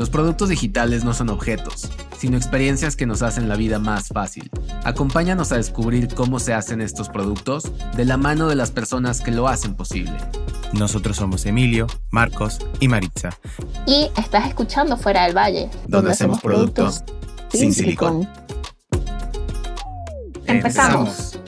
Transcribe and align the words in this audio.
Los 0.00 0.08
productos 0.08 0.48
digitales 0.48 1.04
no 1.04 1.12
son 1.12 1.28
objetos, 1.28 1.90
sino 2.16 2.38
experiencias 2.38 2.96
que 2.96 3.04
nos 3.04 3.20
hacen 3.20 3.50
la 3.50 3.56
vida 3.56 3.78
más 3.78 4.08
fácil. 4.08 4.48
Acompáñanos 4.82 5.52
a 5.52 5.58
descubrir 5.58 6.08
cómo 6.14 6.38
se 6.38 6.54
hacen 6.54 6.80
estos 6.80 7.10
productos 7.10 7.70
de 7.98 8.06
la 8.06 8.16
mano 8.16 8.48
de 8.48 8.54
las 8.54 8.70
personas 8.70 9.20
que 9.20 9.30
lo 9.30 9.46
hacen 9.46 9.74
posible. 9.74 10.16
Nosotros 10.72 11.18
somos 11.18 11.44
Emilio, 11.44 11.86
Marcos 12.10 12.60
y 12.80 12.88
Maritza. 12.88 13.28
Y 13.86 14.08
estás 14.16 14.48
escuchando 14.48 14.96
Fuera 14.96 15.24
del 15.24 15.36
Valle, 15.36 15.68
donde, 15.86 16.12
hacemos 16.12 16.40
productos, 16.40 17.04
sin 17.50 17.74
silicón. 17.74 18.26
Empezamos. 20.46 21.38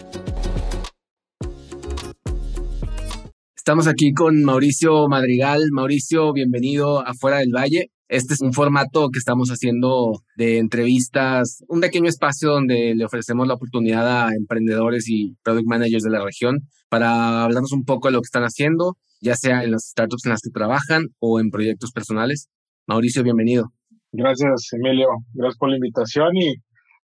Estamos 3.57 3.87
aquí 3.87 4.13
con 4.13 4.45
Mauricio 4.45 5.09
Madrigal. 5.09 5.71
Mauricio, 5.73 6.35
bienvenido 6.35 7.01
a 7.01 7.15
Fuera 7.15 7.39
del 7.39 7.55
Valle. 7.55 7.91
Este 8.13 8.35
es 8.35 8.43
un 8.43 8.53
formato 8.53 9.09
que 9.11 9.19
estamos 9.19 9.49
haciendo 9.49 10.13
de 10.37 10.59
entrevistas, 10.59 11.65
un 11.67 11.81
pequeño 11.81 12.11
espacio 12.11 12.51
donde 12.51 12.95
le 12.95 13.07
ofrecemos 13.07 13.49
la 13.49 13.55
oportunidad 13.55 14.27
a 14.27 14.35
emprendedores 14.35 15.09
y 15.09 15.35
product 15.43 15.67
managers 15.67 16.03
de 16.03 16.11
la 16.11 16.23
región 16.23 16.59
para 16.91 17.43
hablarnos 17.43 17.73
un 17.73 17.85
poco 17.87 18.09
de 18.09 18.13
lo 18.13 18.21
que 18.21 18.27
están 18.27 18.43
haciendo, 18.43 18.99
ya 19.23 19.35
sea 19.35 19.65
en 19.65 19.71
las 19.71 19.89
startups 19.89 20.27
en 20.27 20.33
las 20.33 20.43
que 20.43 20.51
trabajan 20.51 21.07
o 21.21 21.41
en 21.41 21.49
proyectos 21.49 21.91
personales. 21.91 22.51
Mauricio, 22.87 23.23
bienvenido. 23.23 23.73
Gracias, 24.13 24.69
Emilio. 24.73 25.09
Gracias 25.33 25.57
por 25.57 25.71
la 25.71 25.77
invitación 25.77 26.37
y 26.37 26.57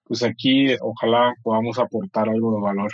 pues 0.05 0.23
aquí 0.23 0.75
ojalá 0.79 1.33
podamos 1.43 1.79
aportar 1.79 2.29
algo 2.29 2.55
de 2.55 2.61
valor. 2.61 2.91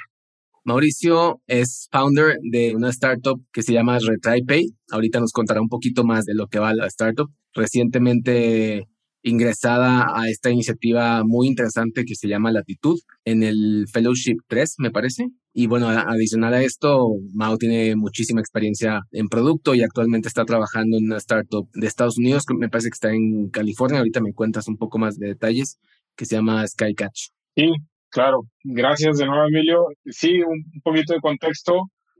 Mauricio 0.65 1.43
es 1.47 1.89
founder 1.93 2.39
de 2.43 2.75
una 2.75 2.89
startup 2.91 3.41
que 3.53 3.63
se 3.63 3.75
llama 3.75 3.99
RetryPay. 3.99 4.75
Ahorita 4.91 5.21
nos 5.21 5.33
contará 5.33 5.61
un 5.61 5.69
poquito 5.69 6.05
más 6.05 6.25
de 6.25 6.35
lo 6.35 6.47
que 6.49 6.59
va 6.59 6.75
la 6.75 6.87
startup. 6.87 7.31
Recientemente 7.53 8.89
ingresada 9.23 10.07
a 10.15 10.29
esta 10.29 10.51
iniciativa 10.51 11.23
muy 11.25 11.49
interesante 11.49 12.05
que 12.05 12.15
se 12.15 12.29
llama 12.29 12.53
Latitud 12.53 12.99
en 13.25 13.43
el 13.43 13.87
Fellowship 13.91 14.37
3, 14.49 14.77
me 14.79 14.91
parece. 14.91 15.29
Y 15.53 15.67
bueno, 15.67 15.89
adicional 15.89 16.53
a 16.55 16.63
esto, 16.63 17.09
Mao 17.33 17.57
tiene 17.57 17.95
muchísima 17.97 18.41
experiencia 18.41 19.03
en 19.13 19.29
producto 19.29 19.75
y 19.75 19.83
actualmente 19.83 20.29
está 20.29 20.45
trabajando 20.45 20.97
en 20.99 21.05
una 21.05 21.17
startup 21.19 21.69
de 21.75 21.87
Estados 21.87 22.19
Unidos, 22.19 22.45
que 22.45 22.55
me 22.55 22.69
parece 22.69 22.89
que 22.89 22.95
está 22.95 23.13
en 23.13 23.49
California. 23.51 23.99
Ahorita 23.99 24.21
me 24.21 24.35
cuentas 24.35 24.69
un 24.69 24.77
poco 24.77 24.99
más 24.99 25.19
de 25.19 25.29
detalles, 25.29 25.79
que 26.17 26.27
se 26.27 26.37
llama 26.37 26.67
Skycatch. 26.67 27.29
Sí, 27.57 27.71
Claro, 28.15 28.43
gracias 28.63 29.19
de 29.19 29.27
nuevo, 29.27 29.45
Emilio. 29.49 29.87
Sí, 30.07 30.41
un 30.41 30.81
poquito 30.85 31.15
de 31.15 31.21
contexto. 31.21 31.73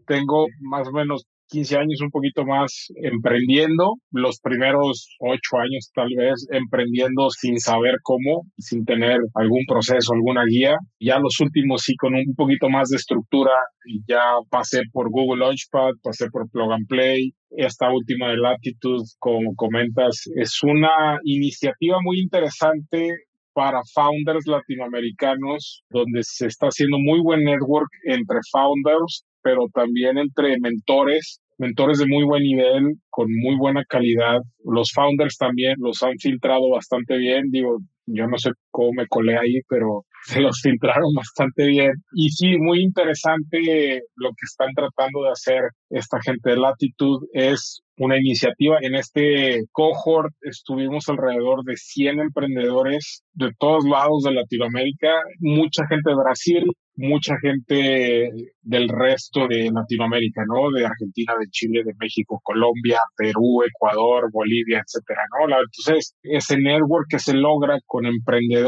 Tengo 0.09 0.47
más 0.61 0.89
o 0.89 0.91
menos 0.91 1.25
15 1.51 1.77
años, 1.77 2.01
un 2.01 2.11
poquito 2.11 2.45
más 2.45 2.89
emprendiendo. 3.01 3.95
Los 4.11 4.41
primeros 4.41 5.15
8 5.21 5.39
años 5.59 5.93
tal 5.95 6.09
vez 6.17 6.49
emprendiendo 6.51 7.31
sin 7.31 7.61
saber 7.61 7.95
cómo, 8.03 8.43
sin 8.59 8.85
tener 8.85 9.19
algún 9.35 9.63
proceso, 9.69 10.15
alguna 10.15 10.43
guía. 10.45 10.75
Ya 10.99 11.21
los 11.21 11.39
últimos 11.39 11.83
sí 11.83 11.95
con 11.95 12.17
un 12.17 12.35
poquito 12.35 12.69
más 12.69 12.89
de 12.89 12.97
estructura. 12.97 13.53
Ya 14.09 14.25
pasé 14.51 14.81
por 14.93 15.11
Google 15.11 15.45
Launchpad, 15.45 15.93
pasé 16.03 16.29
por 16.29 16.51
Plug 16.51 16.73
and 16.73 16.89
Play. 16.89 17.35
Esta 17.51 17.89
última 17.93 18.31
de 18.31 18.39
Latitude, 18.39 19.05
como 19.21 19.55
comentas, 19.55 20.25
es 20.35 20.59
una 20.65 21.21
iniciativa 21.23 21.99
muy 22.03 22.19
interesante 22.19 23.15
para 23.55 23.81
founders 23.95 24.47
latinoamericanos, 24.47 25.83
donde 25.91 26.23
se 26.23 26.47
está 26.47 26.67
haciendo 26.67 26.99
muy 26.99 27.21
buen 27.21 27.45
network 27.45 27.89
entre 28.05 28.39
founders, 28.53 29.25
pero 29.43 29.69
también 29.73 30.19
entre 30.19 30.59
mentores, 30.61 31.41
mentores 31.57 31.99
de 31.99 32.07
muy 32.07 32.25
buen 32.25 32.43
nivel, 32.43 32.97
con 33.11 33.29
muy 33.31 33.57
buena 33.57 33.85
calidad. 33.89 34.41
Los 34.65 34.91
founders 34.93 35.39
también 35.39 35.77
los 35.79 36.03
han 36.03 36.19
filtrado 36.19 36.69
bastante 36.71 37.17
bien. 37.17 37.51
Digo, 37.51 37.79
yo 38.07 38.27
no 38.27 38.37
sé 38.39 38.51
cómo 38.75 38.91
me 38.93 39.07
colé 39.07 39.37
ahí, 39.39 39.61
pero 39.69 40.05
se 40.25 40.41
los 40.41 40.61
filtraron 40.61 41.13
bastante 41.17 41.67
bien. 41.67 41.93
Y 42.13 42.29
sí, 42.31 42.59
muy 42.59 42.83
interesante 42.83 44.03
lo 44.17 44.31
que 44.31 44.45
están 44.45 44.71
tratando 44.75 45.23
de 45.23 45.31
hacer 45.31 45.63
esta 45.91 46.19
gente 46.21 46.51
de 46.51 46.57
Latitude. 46.57 47.27
Es 47.33 47.83
una 47.97 48.19
iniciativa. 48.19 48.79
En 48.81 48.97
este 48.97 49.63
cohort 49.71 50.33
estuvimos 50.43 51.09
alrededor 51.09 51.63
de 51.65 51.77
100 51.77 52.21
emprendedores 52.21 53.23
de 53.33 53.51
todos 53.59 53.85
lados 53.85 54.25
de 54.25 54.33
Latinoamérica, 54.33 55.09
mucha 55.39 55.87
gente 55.87 56.11
de 56.11 56.17
Brasil, 56.17 56.65
mucha 56.97 57.35
gente 57.41 58.31
del 58.63 58.89
resto 58.89 59.47
de 59.49 59.71
Latinoamérica, 59.73 60.43
¿no? 60.47 60.71
De 60.71 60.87
Argentina, 60.87 61.35
de 61.39 61.49
Chile, 61.51 61.83
de 61.85 61.93
México, 61.99 62.41
Colombia, 62.43 62.99
Perú, 63.17 63.63
Ecuador, 63.67 64.31
Bolivia, 64.33 64.83
etcétera, 64.85 65.23
¿no? 65.39 65.57
Entonces, 65.57 66.15
ese 66.23 66.57
network 66.59 67.07
que 67.11 67.19
se 67.19 67.35
logra 67.35 67.79
con 67.87 68.07
emprendedores, 68.07 68.64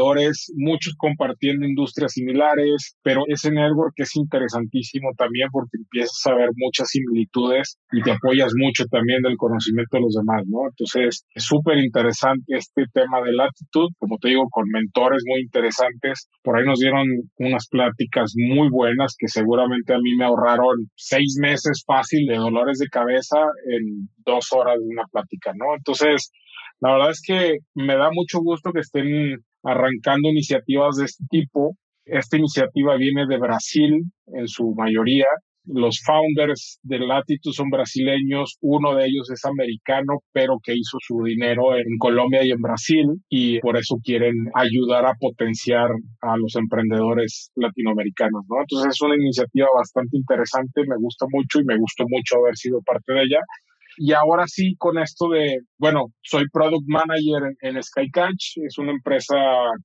muchos 0.55 0.95
compartiendo 0.97 1.65
industrias 1.65 2.13
similares, 2.13 2.97
pero 3.03 3.23
ese 3.27 3.51
network 3.51 3.93
es 3.97 4.15
interesantísimo 4.15 5.09
también 5.17 5.49
porque 5.51 5.77
empiezas 5.77 6.21
a 6.25 6.35
ver 6.35 6.49
muchas 6.55 6.89
similitudes 6.89 7.77
y 7.91 8.01
te 8.01 8.11
apoyas 8.11 8.51
mucho 8.55 8.85
también 8.91 9.21
del 9.21 9.37
conocimiento 9.37 9.97
de 9.97 10.01
los 10.01 10.13
demás, 10.13 10.43
¿no? 10.47 10.67
Entonces, 10.69 11.25
es 11.33 11.43
súper 11.43 11.77
interesante 11.77 12.43
este 12.47 12.83
tema 12.93 13.21
de 13.21 13.33
latitud, 13.33 13.89
como 13.97 14.17
te 14.17 14.29
digo, 14.29 14.47
con 14.49 14.65
mentores 14.69 15.23
muy 15.25 15.41
interesantes. 15.41 16.29
Por 16.43 16.57
ahí 16.57 16.65
nos 16.65 16.79
dieron 16.79 17.05
unas 17.37 17.67
pláticas 17.67 18.33
muy 18.35 18.69
buenas 18.69 19.15
que 19.17 19.27
seguramente 19.27 19.93
a 19.93 19.99
mí 19.99 20.15
me 20.17 20.25
ahorraron 20.25 20.89
seis 20.95 21.37
meses 21.41 21.83
fácil 21.85 22.25
de 22.27 22.35
dolores 22.35 22.77
de 22.79 22.87
cabeza 22.87 23.37
en 23.71 24.09
dos 24.25 24.47
horas 24.51 24.79
de 24.79 24.85
una 24.85 25.05
plática, 25.11 25.51
¿no? 25.55 25.75
Entonces, 25.75 26.31
la 26.79 26.93
verdad 26.93 27.11
es 27.11 27.21
que 27.25 27.57
me 27.73 27.95
da 27.95 28.09
mucho 28.11 28.39
gusto 28.39 28.71
que 28.71 28.81
estén 28.81 29.43
arrancando 29.63 30.29
iniciativas 30.29 30.97
de 30.97 31.05
este 31.05 31.25
tipo. 31.29 31.75
Esta 32.05 32.37
iniciativa 32.37 32.95
viene 32.95 33.25
de 33.27 33.37
Brasil 33.37 34.03
en 34.27 34.47
su 34.47 34.73
mayoría 34.75 35.25
los 35.67 36.01
founders 36.05 36.79
de 36.83 36.99
Latitude 36.99 37.53
son 37.53 37.69
brasileños, 37.69 38.57
uno 38.61 38.95
de 38.95 39.05
ellos 39.05 39.29
es 39.29 39.43
americano, 39.43 40.19
pero 40.31 40.59
que 40.63 40.73
hizo 40.73 40.97
su 41.01 41.23
dinero 41.23 41.75
en 41.75 41.97
Colombia 41.99 42.43
y 42.43 42.51
en 42.51 42.61
Brasil 42.61 43.05
y 43.29 43.59
por 43.59 43.77
eso 43.77 43.97
quieren 44.01 44.33
ayudar 44.55 45.05
a 45.05 45.15
potenciar 45.19 45.89
a 46.21 46.37
los 46.37 46.55
emprendedores 46.55 47.51
latinoamericanos, 47.55 48.45
¿no? 48.47 48.61
Entonces 48.61 48.95
es 48.95 49.01
una 49.01 49.15
iniciativa 49.15 49.67
bastante 49.75 50.15
interesante, 50.15 50.81
me 50.87 50.95
gusta 50.97 51.25
mucho 51.29 51.59
y 51.59 51.65
me 51.65 51.77
gustó 51.77 52.05
mucho 52.07 52.37
haber 52.37 52.55
sido 52.55 52.81
parte 52.81 53.13
de 53.13 53.23
ella. 53.23 53.39
Y 53.97 54.13
ahora 54.13 54.45
sí, 54.47 54.75
con 54.77 54.97
esto 54.99 55.29
de, 55.29 55.59
bueno, 55.77 56.07
soy 56.21 56.45
product 56.51 56.85
manager 56.87 57.55
en, 57.61 57.75
en 57.75 57.83
Skycatch, 57.83 58.57
es 58.65 58.77
una 58.77 58.91
empresa, 58.91 59.35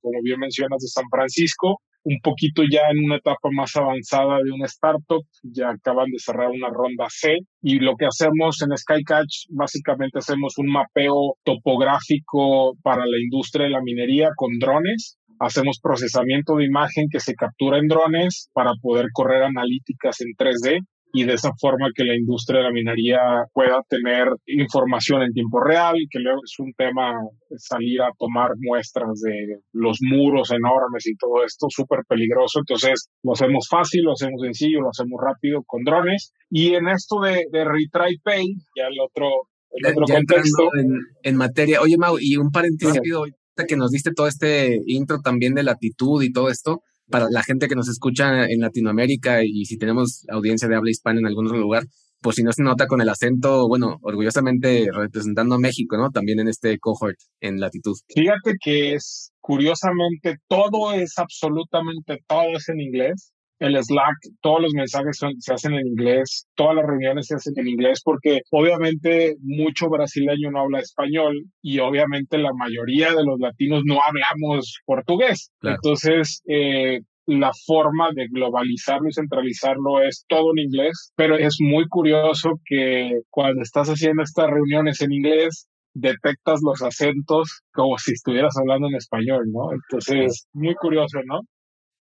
como 0.01 0.21
bien 0.23 0.39
mencionas, 0.39 0.81
de 0.81 0.87
San 0.87 1.05
Francisco 1.09 1.79
un 2.03 2.19
poquito 2.21 2.63
ya 2.69 2.81
en 2.91 3.05
una 3.05 3.17
etapa 3.17 3.49
más 3.51 3.75
avanzada 3.75 4.37
de 4.43 4.51
una 4.51 4.65
startup, 4.65 5.23
ya 5.43 5.69
acaban 5.69 6.09
de 6.09 6.19
cerrar 6.19 6.49
una 6.49 6.69
ronda 6.69 7.05
C 7.09 7.37
y 7.61 7.79
lo 7.79 7.95
que 7.95 8.05
hacemos 8.05 8.61
en 8.61 8.75
Skycatch, 8.75 9.47
básicamente 9.49 10.19
hacemos 10.19 10.57
un 10.57 10.67
mapeo 10.67 11.37
topográfico 11.43 12.75
para 12.83 13.05
la 13.05 13.17
industria 13.17 13.65
de 13.65 13.71
la 13.71 13.81
minería 13.81 14.29
con 14.35 14.59
drones. 14.59 15.17
Hacemos 15.39 15.79
procesamiento 15.81 16.55
de 16.55 16.65
imagen 16.65 17.07
que 17.11 17.19
se 17.19 17.33
captura 17.33 17.77
en 17.77 17.87
drones 17.87 18.49
para 18.53 18.73
poder 18.81 19.07
correr 19.13 19.43
analíticas 19.43 20.21
en 20.21 20.27
3D 20.37 20.79
y 21.15 21.25
de 21.25 21.33
esa 21.33 21.51
forma 21.59 21.89
que 21.93 22.03
la 22.03 22.15
industria 22.15 22.59
de 22.59 22.65
la 22.65 22.71
minería 22.71 23.19
pueda 23.53 23.81
tener 23.87 24.27
información 24.47 25.21
en 25.21 25.31
tiempo 25.31 25.59
real, 25.59 25.95
que 26.09 26.19
luego 26.19 26.39
es 26.43 26.55
un 26.57 26.73
tema 26.75 27.13
salir 27.55 28.01
a 28.01 28.09
tomar 28.17 28.49
muestras 28.57 29.21
de 29.21 29.59
los 29.73 29.99
muros 30.01 30.49
enormes 30.51 31.05
y 31.05 31.15
todo 31.15 31.45
esto, 31.45 31.67
súper 31.69 31.99
peligroso. 32.09 32.59
Entonces, 32.59 33.09
lo 33.21 33.33
hacemos 33.33 33.67
fácil, 33.69 34.01
lo 34.05 34.13
hacemos 34.13 34.41
sencillo, 34.41 34.81
lo 34.81 34.89
hacemos 34.89 35.21
rápido 35.23 35.61
con 35.67 35.83
drones. 35.83 36.33
Y 36.49 36.73
en 36.73 36.87
esto 36.87 37.21
de, 37.21 37.45
de 37.51 37.63
Retry 37.63 38.17
Pay, 38.23 38.47
ya 38.75 38.87
el 38.87 38.99
otro, 38.99 39.29
el 39.69 39.91
otro 39.91 40.05
contexto. 40.15 40.69
En, 40.79 40.97
en, 41.21 41.35
materia, 41.35 41.79
oye 41.81 41.95
Mau, 41.95 42.17
y 42.19 42.37
un 42.37 42.49
paréntesis 42.49 42.95
rápido, 42.95 43.25
que 43.67 43.77
nos 43.77 43.91
diste 43.91 44.09
todo 44.15 44.27
este 44.27 44.79
intro 44.87 45.19
también 45.23 45.53
de 45.53 45.61
latitud 45.61 46.23
y 46.23 46.31
todo 46.31 46.49
esto 46.49 46.81
para 47.13 47.27
la 47.29 47.43
gente 47.43 47.67
que 47.67 47.75
nos 47.75 47.89
escucha 47.89 48.45
en 48.45 48.59
Latinoamérica 48.59 49.43
y 49.43 49.65
si 49.65 49.77
tenemos 49.77 50.25
audiencia 50.29 50.67
de 50.67 50.75
habla 50.75 50.89
hispana 50.89 51.19
en 51.19 51.27
algún 51.27 51.45
otro 51.45 51.59
lugar, 51.59 51.83
pues 52.23 52.37
si 52.37 52.41
no 52.41 52.51
se 52.51 52.63
nota 52.63 52.87
con 52.87 53.01
el 53.01 53.09
acento, 53.09 53.67
bueno, 53.67 53.99
orgullosamente 54.01 54.87
representando 54.91 55.53
a 55.53 55.59
México, 55.59 55.95
¿no? 55.95 56.09
También 56.09 56.39
en 56.39 56.47
este 56.47 56.79
cohort 56.79 57.17
en 57.39 57.59
latitud. 57.59 57.93
Fíjate 58.07 58.55
que 58.59 58.95
es, 58.95 59.31
curiosamente, 59.41 60.37
todo 60.47 60.93
es 60.93 61.13
absolutamente 61.19 62.23
todo 62.27 62.57
es 62.57 62.67
en 62.69 62.79
inglés 62.79 63.32
el 63.59 63.81
Slack, 63.81 64.17
todos 64.41 64.61
los 64.61 64.73
mensajes 64.73 65.19
se 65.39 65.53
hacen 65.53 65.73
en 65.73 65.87
inglés, 65.87 66.47
todas 66.55 66.75
las 66.75 66.85
reuniones 66.85 67.27
se 67.27 67.35
hacen 67.35 67.53
en 67.57 67.67
inglés 67.67 68.01
porque 68.03 68.41
obviamente 68.51 69.35
mucho 69.41 69.89
brasileño 69.89 70.51
no 70.51 70.61
habla 70.61 70.79
español 70.79 71.35
y 71.61 71.79
obviamente 71.79 72.37
la 72.37 72.53
mayoría 72.53 73.13
de 73.13 73.23
los 73.23 73.39
latinos 73.39 73.83
no 73.85 73.99
hablamos 74.01 74.79
portugués. 74.85 75.51
Entonces, 75.61 76.41
eh, 76.47 77.01
la 77.25 77.51
forma 77.65 78.09
de 78.13 78.27
globalizarlo 78.27 79.07
y 79.07 79.13
centralizarlo 79.13 80.01
es 80.01 80.25
todo 80.27 80.51
en 80.55 80.65
inglés, 80.65 81.13
pero 81.15 81.37
es 81.37 81.57
muy 81.59 81.87
curioso 81.87 82.59
que 82.65 83.21
cuando 83.29 83.61
estás 83.61 83.87
haciendo 83.87 84.23
estas 84.23 84.49
reuniones 84.49 85.01
en 85.01 85.13
inglés, 85.13 85.67
detectas 85.93 86.59
los 86.63 86.81
acentos 86.81 87.61
como 87.71 87.97
si 87.97 88.13
estuvieras 88.13 88.55
hablando 88.57 88.87
en 88.87 88.95
español, 88.95 89.43
¿no? 89.51 89.71
Entonces, 89.71 90.47
muy 90.53 90.75
curioso, 90.75 91.19
¿no? 91.25 91.41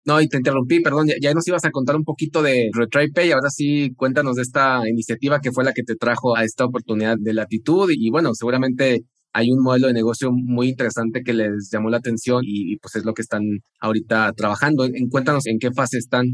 No, 0.05 0.21
y 0.21 0.29
te 0.29 0.37
interrumpí, 0.37 0.81
perdón, 0.81 1.09
ya, 1.21 1.33
nos 1.33 1.47
ibas 1.47 1.65
a 1.65 1.71
contar 1.71 1.95
un 1.95 2.03
poquito 2.03 2.43
de 2.43 2.71
RetryPay, 2.73 3.31
ahora 3.31 3.51
sí 3.51 3.93
cuéntanos 3.97 4.35
de 4.35 4.43
esta 4.43 4.89
iniciativa 4.89 5.41
que 5.41 5.53
fue 5.53 5.63
la 5.63 5.73
que 5.73 5.85
te 5.85 5.95
trajo 5.95 6.37
a 6.37 6.43
esta 6.43 6.65
oportunidad 6.65 7.17
de 7.21 7.33
latitud 7.33 7.89
y 7.93 8.11
bueno, 8.11 8.31
seguramente 8.35 9.05
hay 9.33 9.51
un 9.51 9.63
modelo 9.63 9.87
de 9.87 9.95
negocio 9.95 10.31
muy 10.33 10.69
interesante 10.71 11.23
que 11.25 11.33
les 11.33 11.71
llamó 11.73 11.89
la 11.91 11.99
atención 11.99 12.43
y, 12.45 12.77
pues 12.79 12.97
es 12.97 13.05
lo 13.05 13.15
que 13.15 13.23
están 13.23 13.43
ahorita 13.81 14.33
trabajando. 14.37 14.85
En, 14.85 15.09
cuéntanos 15.09 15.47
en 15.47 15.59
qué 15.59 15.71
fase 15.73 15.99
están. 15.99 16.27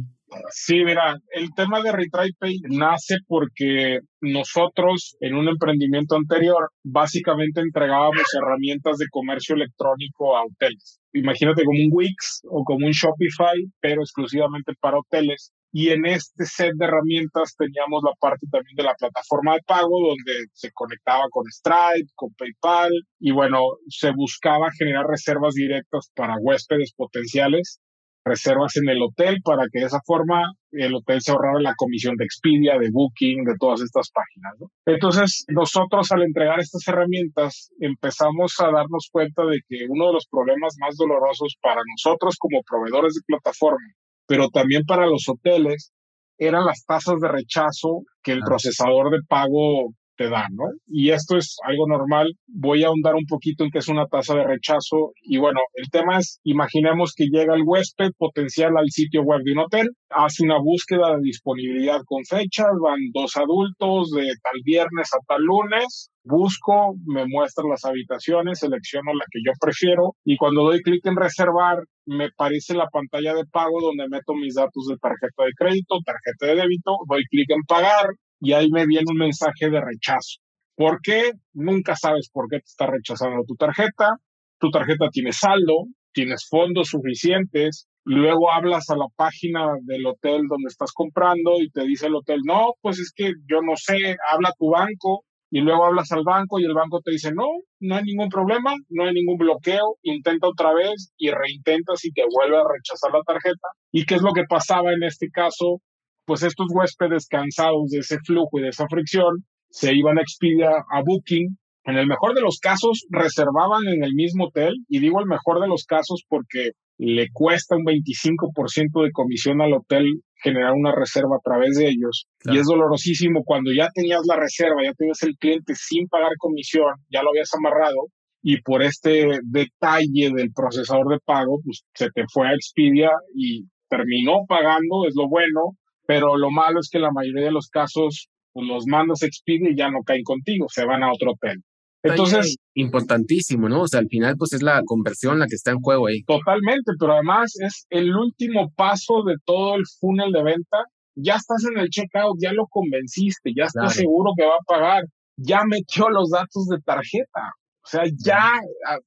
Sí, 0.50 0.84
mira, 0.84 1.16
el 1.32 1.48
tema 1.54 1.80
de 1.80 1.92
RetryPay 1.92 2.60
nace 2.68 3.16
porque 3.26 4.00
nosotros 4.20 5.16
en 5.20 5.34
un 5.34 5.48
emprendimiento 5.48 6.16
anterior 6.16 6.70
básicamente 6.82 7.60
entregábamos 7.60 8.24
herramientas 8.34 8.98
de 8.98 9.06
comercio 9.10 9.54
electrónico 9.54 10.36
a 10.36 10.44
hoteles. 10.44 11.00
Imagínate 11.12 11.64
como 11.64 11.78
un 11.78 11.90
Wix 11.92 12.42
o 12.44 12.62
como 12.64 12.86
un 12.86 12.92
Shopify, 12.92 13.56
pero 13.80 14.02
exclusivamente 14.02 14.72
para 14.80 14.98
hoteles. 14.98 15.52
Y 15.72 15.90
en 15.90 16.06
este 16.06 16.46
set 16.46 16.72
de 16.76 16.86
herramientas 16.86 17.54
teníamos 17.56 18.02
la 18.02 18.12
parte 18.18 18.46
también 18.50 18.74
de 18.74 18.82
la 18.82 18.94
plataforma 18.94 19.54
de 19.54 19.62
pago 19.66 20.00
donde 20.00 20.46
se 20.52 20.70
conectaba 20.72 21.24
con 21.30 21.44
Stripe, 21.46 22.10
con 22.14 22.30
PayPal 22.34 22.90
y 23.20 23.32
bueno, 23.32 23.60
se 23.88 24.12
buscaba 24.12 24.68
generar 24.78 25.06
reservas 25.06 25.54
directas 25.54 26.10
para 26.14 26.36
huéspedes 26.40 26.92
potenciales, 26.94 27.80
reservas 28.28 28.76
en 28.76 28.88
el 28.88 29.02
hotel 29.02 29.38
para 29.42 29.64
que 29.72 29.80
de 29.80 29.86
esa 29.86 30.00
forma 30.04 30.52
el 30.72 30.94
hotel 30.94 31.20
se 31.20 31.32
ahorrara 31.32 31.60
la 31.60 31.74
comisión 31.76 32.14
de 32.16 32.24
Expedia, 32.24 32.78
de 32.78 32.90
Booking, 32.92 33.44
de 33.44 33.54
todas 33.58 33.80
estas 33.80 34.10
páginas. 34.10 34.70
Entonces, 34.86 35.44
nosotros 35.48 36.12
al 36.12 36.22
entregar 36.22 36.60
estas 36.60 36.86
herramientas 36.86 37.70
empezamos 37.80 38.54
a 38.60 38.70
darnos 38.70 39.08
cuenta 39.10 39.44
de 39.46 39.60
que 39.66 39.86
uno 39.88 40.08
de 40.08 40.12
los 40.12 40.26
problemas 40.30 40.74
más 40.78 40.96
dolorosos 40.96 41.56
para 41.60 41.80
nosotros 41.96 42.36
como 42.38 42.60
proveedores 42.62 43.14
de 43.14 43.20
plataforma 43.26 43.94
pero 44.28 44.50
también 44.50 44.84
para 44.86 45.06
los 45.06 45.28
hoteles 45.28 45.92
eran 46.36 46.64
las 46.66 46.84
tasas 46.84 47.18
de 47.18 47.28
rechazo 47.28 48.02
que 48.22 48.32
el 48.32 48.40
procesador 48.40 49.10
de 49.10 49.18
pago 49.26 49.94
te 50.18 50.28
¿no? 50.28 50.64
Y 50.88 51.10
esto 51.10 51.36
es 51.36 51.56
algo 51.64 51.86
normal. 51.86 52.34
Voy 52.48 52.82
a 52.82 52.88
ahondar 52.88 53.14
un 53.14 53.24
poquito 53.26 53.64
en 53.64 53.70
qué 53.70 53.78
es 53.78 53.88
una 53.88 54.06
tasa 54.06 54.34
de 54.34 54.44
rechazo. 54.44 55.12
Y 55.22 55.38
bueno, 55.38 55.60
el 55.74 55.88
tema 55.90 56.18
es, 56.18 56.40
imaginemos 56.42 57.14
que 57.16 57.28
llega 57.30 57.54
el 57.54 57.62
huésped 57.64 58.10
potencial 58.18 58.76
al 58.76 58.90
sitio 58.90 59.22
web 59.22 59.40
de 59.44 59.52
un 59.52 59.60
hotel, 59.60 59.88
hace 60.10 60.44
una 60.44 60.58
búsqueda 60.58 61.14
de 61.16 61.22
disponibilidad 61.22 62.00
con 62.04 62.24
fechas, 62.24 62.72
van 62.82 62.98
dos 63.14 63.36
adultos 63.36 64.10
de 64.10 64.26
tal 64.42 64.60
viernes 64.64 65.08
a 65.14 65.24
tal 65.26 65.42
lunes, 65.42 66.10
busco, 66.24 66.94
me 67.06 67.24
muestra 67.26 67.64
las 67.70 67.84
habitaciones, 67.84 68.58
selecciono 68.58 69.12
la 69.14 69.24
que 69.30 69.40
yo 69.44 69.52
prefiero 69.60 70.14
y 70.24 70.36
cuando 70.36 70.64
doy 70.64 70.80
clic 70.82 71.06
en 71.06 71.16
reservar, 71.16 71.78
me 72.06 72.26
aparece 72.26 72.74
la 72.74 72.88
pantalla 72.88 73.34
de 73.34 73.44
pago 73.50 73.80
donde 73.80 74.08
meto 74.08 74.34
mis 74.34 74.54
datos 74.54 74.86
de 74.88 74.96
tarjeta 74.96 75.44
de 75.44 75.52
crédito, 75.56 75.96
tarjeta 76.04 76.46
de 76.46 76.62
débito, 76.62 76.96
doy 77.08 77.22
clic 77.30 77.50
en 77.50 77.62
pagar 77.62 78.08
y 78.40 78.52
ahí 78.52 78.68
me 78.70 78.86
viene 78.86 79.06
un 79.10 79.18
mensaje 79.18 79.70
de 79.70 79.80
rechazo. 79.80 80.40
¿Por 80.76 81.00
qué? 81.02 81.32
Nunca 81.54 81.96
sabes 81.96 82.30
por 82.32 82.48
qué 82.48 82.58
te 82.58 82.66
está 82.66 82.86
rechazando 82.86 83.42
tu 83.46 83.56
tarjeta. 83.56 84.16
Tu 84.60 84.70
tarjeta 84.70 85.08
tiene 85.10 85.32
saldo, 85.32 85.86
tienes 86.12 86.46
fondos 86.48 86.88
suficientes, 86.88 87.86
luego 88.04 88.50
hablas 88.50 88.90
a 88.90 88.96
la 88.96 89.06
página 89.14 89.66
del 89.82 90.06
hotel 90.06 90.42
donde 90.48 90.68
estás 90.68 90.92
comprando 90.92 91.60
y 91.60 91.70
te 91.70 91.84
dice 91.84 92.06
el 92.06 92.16
hotel, 92.16 92.40
no, 92.44 92.72
pues 92.80 92.98
es 92.98 93.12
que 93.14 93.32
yo 93.48 93.60
no 93.62 93.76
sé, 93.76 94.16
habla 94.28 94.52
tu 94.58 94.70
banco 94.70 95.24
y 95.50 95.60
luego 95.60 95.84
hablas 95.84 96.10
al 96.12 96.24
banco 96.24 96.58
y 96.58 96.64
el 96.64 96.74
banco 96.74 97.00
te 97.04 97.12
dice, 97.12 97.32
no, 97.32 97.46
no 97.80 97.96
hay 97.96 98.02
ningún 98.04 98.28
problema, 98.28 98.74
no 98.88 99.04
hay 99.04 99.14
ningún 99.14 99.36
bloqueo, 99.36 99.96
intenta 100.02 100.48
otra 100.48 100.74
vez 100.74 101.12
y 101.16 101.30
reintentas 101.30 102.04
y 102.04 102.12
te 102.12 102.22
vuelve 102.30 102.56
a 102.56 102.64
rechazar 102.68 103.12
la 103.12 103.22
tarjeta. 103.22 103.68
¿Y 103.92 104.04
qué 104.04 104.16
es 104.16 104.22
lo 104.22 104.32
que 104.32 104.44
pasaba 104.48 104.92
en 104.92 105.02
este 105.04 105.28
caso? 105.30 105.80
Pues 106.28 106.42
estos 106.42 106.66
huéspedes 106.74 107.26
cansados 107.26 107.88
de 107.88 108.00
ese 108.00 108.18
flujo 108.18 108.58
y 108.58 108.62
de 108.64 108.68
esa 108.68 108.84
fricción 108.86 109.46
se 109.70 109.94
iban 109.94 110.18
a 110.18 110.20
Expedia, 110.20 110.68
a 110.68 111.00
Booking. 111.02 111.56
En 111.84 111.96
el 111.96 112.06
mejor 112.06 112.34
de 112.34 112.42
los 112.42 112.58
casos, 112.58 113.06
reservaban 113.08 113.88
en 113.88 114.04
el 114.04 114.12
mismo 114.12 114.48
hotel, 114.48 114.74
y 114.90 114.98
digo 114.98 115.20
el 115.20 115.26
mejor 115.26 115.62
de 115.62 115.68
los 115.68 115.86
casos 115.86 116.24
porque 116.28 116.72
le 116.98 117.28
cuesta 117.32 117.76
un 117.76 117.84
25% 117.84 119.04
de 119.04 119.10
comisión 119.10 119.62
al 119.62 119.72
hotel 119.72 120.04
generar 120.42 120.74
una 120.74 120.94
reserva 120.94 121.36
a 121.36 121.42
través 121.42 121.78
de 121.78 121.88
ellos. 121.88 122.26
Y 122.44 122.58
es 122.58 122.66
dolorosísimo 122.66 123.42
cuando 123.42 123.70
ya 123.72 123.88
tenías 123.94 124.20
la 124.28 124.36
reserva, 124.36 124.84
ya 124.84 124.92
tenías 124.92 125.22
el 125.22 125.34
cliente 125.38 125.72
sin 125.76 126.08
pagar 126.08 126.32
comisión, 126.38 126.92
ya 127.08 127.22
lo 127.22 127.30
habías 127.30 127.48
amarrado 127.54 128.08
y 128.42 128.60
por 128.60 128.82
este 128.82 129.40
detalle 129.44 130.30
del 130.36 130.52
procesador 130.52 131.08
de 131.08 131.20
pago, 131.24 131.58
pues 131.64 131.84
se 131.94 132.10
te 132.10 132.24
fue 132.30 132.48
a 132.48 132.52
Expedia 132.52 133.12
y 133.34 133.64
terminó 133.88 134.44
pagando, 134.46 135.06
es 135.08 135.14
lo 135.16 135.26
bueno, 135.26 135.77
pero 136.08 136.38
lo 136.38 136.50
malo 136.50 136.80
es 136.80 136.88
que 136.90 136.98
la 136.98 137.10
mayoría 137.12 137.44
de 137.44 137.52
los 137.52 137.68
casos 137.68 138.28
pues 138.54 138.66
los 138.66 138.86
mandas 138.86 139.22
a 139.22 139.26
Expedia 139.26 139.70
y 139.70 139.76
ya 139.76 139.90
no 139.90 140.02
caen 140.04 140.22
contigo, 140.24 140.66
se 140.70 140.86
van 140.86 141.02
a 141.02 141.12
otro 141.12 141.32
hotel. 141.32 141.62
Entonces, 142.02 142.56
importantísimo, 142.74 143.68
¿no? 143.68 143.82
O 143.82 143.88
sea, 143.88 144.00
al 144.00 144.08
final, 144.08 144.36
pues 144.38 144.54
es 144.54 144.62
la 144.62 144.80
conversión 144.86 145.38
la 145.38 145.46
que 145.46 145.56
está 145.56 145.72
en 145.72 145.80
juego 145.80 146.06
ahí. 146.06 146.22
Totalmente, 146.22 146.92
pero 146.98 147.12
además 147.12 147.52
es 147.60 147.86
el 147.90 148.16
último 148.16 148.72
paso 148.74 149.22
de 149.26 149.34
todo 149.44 149.74
el 149.74 149.82
funnel 150.00 150.32
de 150.32 150.42
venta. 150.42 150.78
Ya 151.14 151.34
estás 151.34 151.64
en 151.70 151.78
el 151.78 151.90
checkout, 151.90 152.38
ya 152.40 152.52
lo 152.52 152.66
convenciste, 152.68 153.52
ya 153.54 153.64
estás 153.64 153.94
seguro 153.94 154.32
que 154.36 154.46
va 154.46 154.54
a 154.54 154.64
pagar, 154.66 155.04
ya 155.36 155.62
metió 155.68 156.08
los 156.08 156.30
datos 156.30 156.68
de 156.68 156.78
tarjeta, 156.80 157.52
o 157.84 157.86
sea, 157.86 158.04
ya 158.24 158.52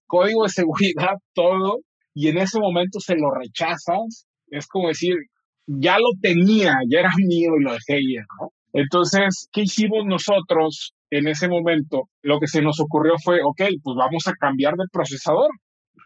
código 0.05 0.43
de 0.43 0.49
seguridad, 0.49 1.15
todo, 1.33 1.79
y 2.13 2.27
en 2.27 2.37
ese 2.37 2.59
momento 2.59 2.99
se 2.99 3.15
lo 3.15 3.31
rechazas. 3.31 4.27
Es 4.49 4.67
como 4.67 4.89
decir, 4.89 5.15
ya 5.67 5.97
lo 5.97 6.09
tenía, 6.21 6.75
ya 6.89 6.99
era 6.99 7.11
mío 7.17 7.51
y 7.59 7.63
lo 7.63 7.73
dejé 7.73 7.99
ir, 8.01 8.21
¿no? 8.39 8.49
Entonces, 8.73 9.49
¿qué 9.51 9.61
hicimos 9.61 10.05
nosotros 10.05 10.93
en 11.09 11.27
ese 11.27 11.49
momento? 11.49 12.03
Lo 12.21 12.39
que 12.39 12.47
se 12.47 12.61
nos 12.61 12.79
ocurrió 12.79 13.15
fue, 13.21 13.41
ok, 13.43 13.63
pues 13.83 13.97
vamos 13.97 14.27
a 14.27 14.33
cambiar 14.33 14.75
de 14.75 14.85
procesador, 14.91 15.49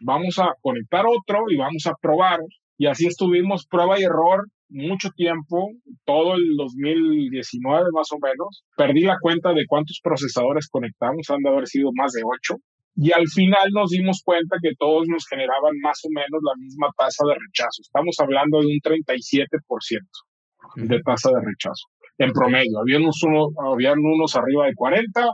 vamos 0.00 0.38
a 0.38 0.52
conectar 0.60 1.04
otro 1.06 1.44
y 1.48 1.56
vamos 1.56 1.86
a 1.86 1.94
probar. 2.00 2.40
Y 2.76 2.86
así 2.86 3.06
estuvimos 3.06 3.66
prueba 3.66 3.98
y 4.00 4.02
error 4.02 4.46
mucho 4.68 5.10
tiempo, 5.10 5.70
todo 6.04 6.34
el 6.34 6.56
2019 6.56 7.86
más 7.92 8.08
o 8.12 8.18
menos. 8.20 8.64
Perdí 8.76 9.02
la 9.02 9.16
cuenta 9.20 9.52
de 9.52 9.64
cuántos 9.66 10.00
procesadores 10.02 10.68
conectamos, 10.68 11.30
han 11.30 11.42
de 11.42 11.50
haber 11.50 11.66
sido 11.66 11.90
más 11.94 12.12
de 12.12 12.22
ocho. 12.24 12.60
Y 12.96 13.12
al 13.12 13.26
final 13.28 13.68
nos 13.72 13.90
dimos 13.90 14.22
cuenta 14.24 14.56
que 14.62 14.72
todos 14.78 15.06
nos 15.06 15.26
generaban 15.28 15.78
más 15.82 16.00
o 16.04 16.08
menos 16.08 16.40
la 16.42 16.56
misma 16.56 16.88
tasa 16.96 17.24
de 17.26 17.34
rechazo. 17.34 17.82
Estamos 17.82 18.16
hablando 18.18 18.60
de 18.60 18.66
un 18.66 18.80
37% 18.80 20.00
de 20.76 21.00
tasa 21.02 21.30
de 21.30 21.40
rechazo 21.44 21.86
en 22.18 22.32
promedio. 22.32 22.80
Habían 22.80 23.02
unos, 23.02 23.20
habían 23.70 23.98
unos 23.98 24.34
arriba 24.36 24.66
de 24.66 24.74
40, 24.74 25.28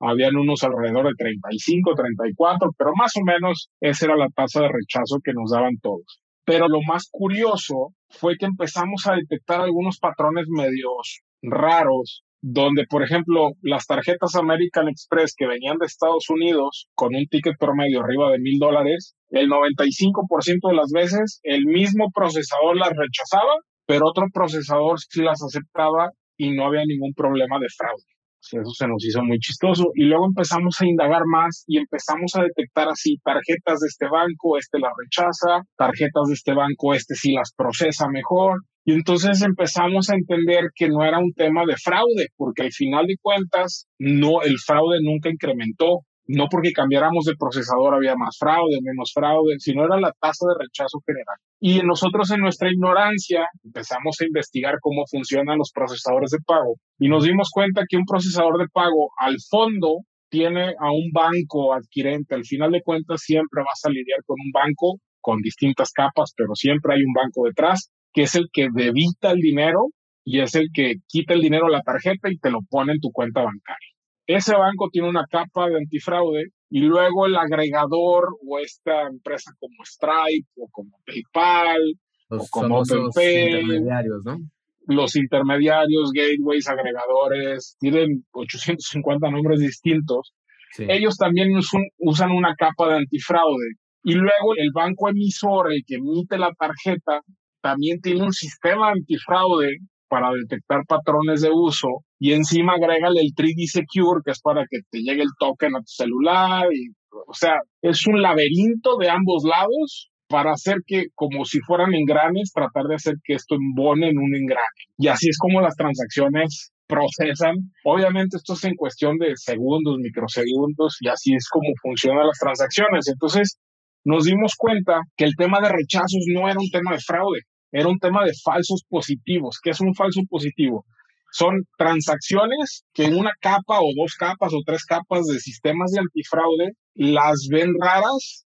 habían 0.00 0.36
unos 0.36 0.62
alrededor 0.62 1.06
de 1.06 1.14
35, 1.16 1.94
34, 1.94 2.70
pero 2.76 2.90
más 2.94 3.12
o 3.16 3.24
menos 3.24 3.70
esa 3.80 4.06
era 4.06 4.16
la 4.16 4.28
tasa 4.28 4.62
de 4.62 4.68
rechazo 4.68 5.18
que 5.24 5.32
nos 5.32 5.50
daban 5.50 5.76
todos. 5.80 6.20
Pero 6.44 6.68
lo 6.68 6.80
más 6.86 7.08
curioso 7.10 7.94
fue 8.08 8.36
que 8.38 8.46
empezamos 8.46 9.06
a 9.06 9.14
detectar 9.14 9.62
algunos 9.62 9.98
patrones 9.98 10.46
medios 10.48 11.22
raros, 11.42 12.22
donde, 12.48 12.84
por 12.88 13.02
ejemplo, 13.02 13.50
las 13.60 13.86
tarjetas 13.86 14.36
American 14.36 14.86
Express 14.88 15.34
que 15.36 15.48
venían 15.48 15.78
de 15.78 15.86
Estados 15.86 16.30
Unidos 16.30 16.86
con 16.94 17.16
un 17.16 17.26
ticket 17.26 17.56
promedio 17.58 18.02
arriba 18.02 18.30
de 18.30 18.38
mil 18.38 18.60
dólares, 18.60 19.16
el 19.30 19.48
95% 19.48 20.68
de 20.68 20.76
las 20.76 20.92
veces 20.94 21.40
el 21.42 21.64
mismo 21.64 22.06
procesador 22.14 22.76
las 22.76 22.90
rechazaba, 22.90 23.52
pero 23.84 24.06
otro 24.06 24.26
procesador 24.32 25.00
sí 25.00 25.22
las 25.22 25.42
aceptaba 25.42 26.10
y 26.36 26.52
no 26.52 26.66
había 26.66 26.84
ningún 26.86 27.14
problema 27.14 27.58
de 27.58 27.66
fraude. 27.76 28.04
Eso 28.38 28.70
se 28.78 28.86
nos 28.86 29.04
hizo 29.04 29.24
muy 29.24 29.40
chistoso. 29.40 29.86
Y 29.96 30.04
luego 30.04 30.26
empezamos 30.26 30.80
a 30.80 30.86
indagar 30.86 31.22
más 31.26 31.64
y 31.66 31.78
empezamos 31.78 32.30
a 32.36 32.44
detectar 32.44 32.88
así 32.88 33.18
tarjetas 33.24 33.80
de 33.80 33.88
este 33.88 34.06
banco, 34.06 34.56
este 34.56 34.78
las 34.78 34.92
rechaza, 34.96 35.66
tarjetas 35.76 36.28
de 36.28 36.34
este 36.34 36.54
banco, 36.54 36.94
este 36.94 37.16
sí 37.16 37.32
las 37.32 37.52
procesa 37.56 38.06
mejor. 38.08 38.60
Y 38.86 38.92
entonces 38.92 39.42
empezamos 39.42 40.08
a 40.08 40.14
entender 40.14 40.70
que 40.74 40.88
no 40.88 41.02
era 41.04 41.18
un 41.18 41.32
tema 41.32 41.64
de 41.66 41.76
fraude, 41.76 42.28
porque 42.36 42.62
al 42.62 42.72
final 42.72 43.06
de 43.06 43.16
cuentas, 43.20 43.88
no, 43.98 44.42
el 44.42 44.58
fraude 44.64 44.98
nunca 45.02 45.28
incrementó 45.28 46.04
no 46.28 46.46
porque 46.50 46.72
cambiáramos 46.72 47.24
de 47.24 47.36
procesador 47.38 47.94
había 47.94 48.16
más 48.16 48.36
fraude, 48.38 48.78
menos 48.82 49.12
fraude, 49.14 49.58
sino 49.58 49.84
era 49.84 50.00
la 50.00 50.12
tasa 50.18 50.46
de 50.48 50.64
rechazo 50.64 51.00
general. 51.06 51.36
Y 51.60 51.80
nosotros 51.86 52.30
en 52.30 52.40
nuestra 52.40 52.70
ignorancia 52.70 53.46
empezamos 53.64 54.20
a 54.20 54.26
investigar 54.26 54.74
cómo 54.80 55.04
funcionan 55.08 55.58
los 55.58 55.70
procesadores 55.72 56.30
de 56.30 56.38
pago 56.44 56.74
y 56.98 57.08
nos 57.08 57.24
dimos 57.24 57.50
cuenta 57.52 57.84
que 57.88 57.96
un 57.96 58.04
procesador 58.04 58.58
de 58.58 58.68
pago 58.72 59.10
al 59.18 59.36
fondo 59.48 60.00
tiene 60.28 60.74
a 60.80 60.90
un 60.90 61.12
banco 61.12 61.72
adquirente. 61.72 62.34
Al 62.34 62.44
final 62.44 62.72
de 62.72 62.82
cuentas 62.82 63.20
siempre 63.22 63.62
vas 63.62 63.80
a 63.84 63.90
lidiar 63.90 64.18
con 64.26 64.36
un 64.44 64.50
banco 64.50 64.98
con 65.20 65.40
distintas 65.40 65.92
capas, 65.92 66.32
pero 66.36 66.54
siempre 66.54 66.94
hay 66.94 67.02
un 67.02 67.12
banco 67.12 67.46
detrás 67.46 67.90
que 68.16 68.22
es 68.22 68.34
el 68.34 68.48
que 68.50 68.68
debita 68.72 69.30
el 69.30 69.40
dinero 69.40 69.90
y 70.24 70.40
es 70.40 70.54
el 70.54 70.70
que 70.72 70.94
quita 71.06 71.34
el 71.34 71.42
dinero 71.42 71.66
a 71.66 71.70
la 71.70 71.82
tarjeta 71.82 72.30
y 72.30 72.38
te 72.38 72.50
lo 72.50 72.60
pone 72.70 72.94
en 72.94 73.00
tu 73.00 73.12
cuenta 73.12 73.42
bancaria. 73.42 73.90
Ese 74.26 74.56
banco 74.56 74.88
tiene 74.90 75.10
una 75.10 75.26
capa 75.30 75.68
de 75.68 75.76
antifraude 75.76 76.46
y 76.70 76.80
luego 76.80 77.26
el 77.26 77.36
agregador 77.36 78.38
o 78.48 78.58
esta 78.58 79.02
empresa 79.02 79.52
como 79.60 79.84
Stripe 79.84 80.48
o 80.56 80.66
como 80.72 80.98
PayPal 81.04 81.82
o 82.30 82.46
como 82.50 82.78
OpenPay, 82.78 83.60
intermediarios, 83.60 84.24
¿no? 84.24 84.38
los 84.86 85.14
intermediarios, 85.14 86.10
gateways, 86.14 86.68
agregadores, 86.68 87.76
tienen 87.78 88.24
850 88.32 89.30
nombres 89.30 89.60
distintos. 89.60 90.32
Ellos 90.78 91.18
también 91.18 91.50
usan 91.98 92.30
una 92.30 92.54
capa 92.54 92.88
de 92.88 92.96
antifraude. 92.96 93.74
Y 94.04 94.14
luego 94.14 94.54
el 94.56 94.70
banco 94.72 95.10
emisor, 95.10 95.72
el 95.72 95.82
que 95.86 95.96
emite 95.96 96.38
la 96.38 96.52
tarjeta, 96.54 97.20
también 97.66 98.00
tiene 98.00 98.22
un 98.22 98.32
sistema 98.32 98.90
antifraude 98.90 99.78
para 100.08 100.30
detectar 100.30 100.82
patrones 100.86 101.40
de 101.42 101.50
uso 101.52 101.88
y 102.20 102.32
encima 102.32 102.74
agrega 102.74 103.08
el 103.08 103.34
3D 103.34 103.66
Secure, 103.66 104.20
que 104.24 104.30
es 104.30 104.40
para 104.40 104.64
que 104.70 104.78
te 104.88 105.00
llegue 105.00 105.22
el 105.22 105.34
token 105.36 105.74
a 105.74 105.80
tu 105.80 105.88
celular. 105.88 106.68
Y, 106.72 106.92
o 107.10 107.34
sea, 107.34 107.56
es 107.82 108.06
un 108.06 108.22
laberinto 108.22 108.98
de 108.98 109.10
ambos 109.10 109.42
lados 109.42 110.12
para 110.28 110.52
hacer 110.52 110.76
que, 110.86 111.06
como 111.16 111.44
si 111.44 111.58
fueran 111.58 111.92
engranes, 111.92 112.52
tratar 112.54 112.84
de 112.84 112.94
hacer 112.94 113.14
que 113.24 113.34
esto 113.34 113.56
embone 113.56 114.10
en 114.10 114.18
un 114.18 114.36
engrane. 114.36 114.82
Y 114.96 115.08
así 115.08 115.28
es 115.28 115.36
como 115.36 115.60
las 115.60 115.74
transacciones 115.74 116.70
procesan. 116.86 117.56
Obviamente 117.84 118.36
esto 118.36 118.52
es 118.52 118.62
en 118.62 118.76
cuestión 118.76 119.18
de 119.18 119.32
segundos, 119.34 119.96
microsegundos, 119.98 120.98
y 121.00 121.08
así 121.08 121.34
es 121.34 121.48
como 121.50 121.70
funcionan 121.82 122.28
las 122.28 122.38
transacciones. 122.38 123.08
Entonces, 123.08 123.58
nos 124.04 124.24
dimos 124.24 124.54
cuenta 124.56 125.00
que 125.16 125.24
el 125.24 125.34
tema 125.34 125.60
de 125.60 125.68
rechazos 125.68 126.22
no 126.32 126.48
era 126.48 126.60
un 126.60 126.70
tema 126.70 126.92
de 126.92 127.00
fraude, 127.00 127.40
era 127.72 127.88
un 127.88 127.98
tema 127.98 128.24
de 128.24 128.32
falsos 128.44 128.82
positivos. 128.88 129.58
¿Qué 129.62 129.70
es 129.70 129.80
un 129.80 129.94
falso 129.94 130.20
positivo? 130.28 130.84
Son 131.32 131.54
transacciones 131.76 132.84
que 132.94 133.04
en 133.04 133.16
una 133.16 133.32
capa 133.40 133.80
o 133.80 133.92
dos 133.96 134.14
capas 134.14 134.52
o 134.54 134.62
tres 134.64 134.84
capas 134.84 135.26
de 135.26 135.38
sistemas 135.38 135.90
de 135.90 136.00
antifraude 136.00 136.72
las 136.94 137.48
ven 137.50 137.74
raras 137.78 138.46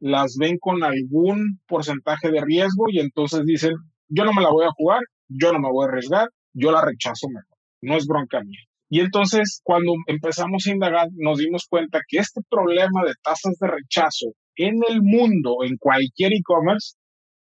las 0.00 0.36
ven 0.38 0.56
con 0.58 0.82
algún 0.82 1.60
porcentaje 1.66 2.30
de 2.30 2.40
riesgo 2.40 2.86
y 2.90 3.00
entonces 3.00 3.42
dicen, 3.44 3.72
yo 4.08 4.24
no 4.24 4.32
me 4.32 4.42
la 4.42 4.50
voy 4.50 4.64
a 4.64 4.72
jugar, 4.74 5.00
yo 5.28 5.52
no 5.52 5.60
me 5.60 5.68
voy 5.70 5.84
a 5.84 5.88
arriesgar, 5.88 6.28
yo 6.54 6.72
la 6.72 6.82
rechazo 6.82 7.28
mejor, 7.28 7.58
no 7.82 7.96
es 7.96 8.06
bronca 8.06 8.40
mía. 8.42 8.60
Y 8.88 9.00
entonces 9.00 9.60
cuando 9.62 9.92
empezamos 10.06 10.66
a 10.66 10.72
indagar 10.72 11.08
nos 11.12 11.38
dimos 11.38 11.66
cuenta 11.68 12.00
que 12.08 12.18
este 12.18 12.40
problema 12.48 13.04
de 13.04 13.12
tasas 13.22 13.56
de 13.60 13.68
rechazo 13.68 14.32
en 14.56 14.80
el 14.88 15.00
mundo, 15.02 15.58
en 15.64 15.76
cualquier 15.78 16.32
e-commerce, 16.32 16.96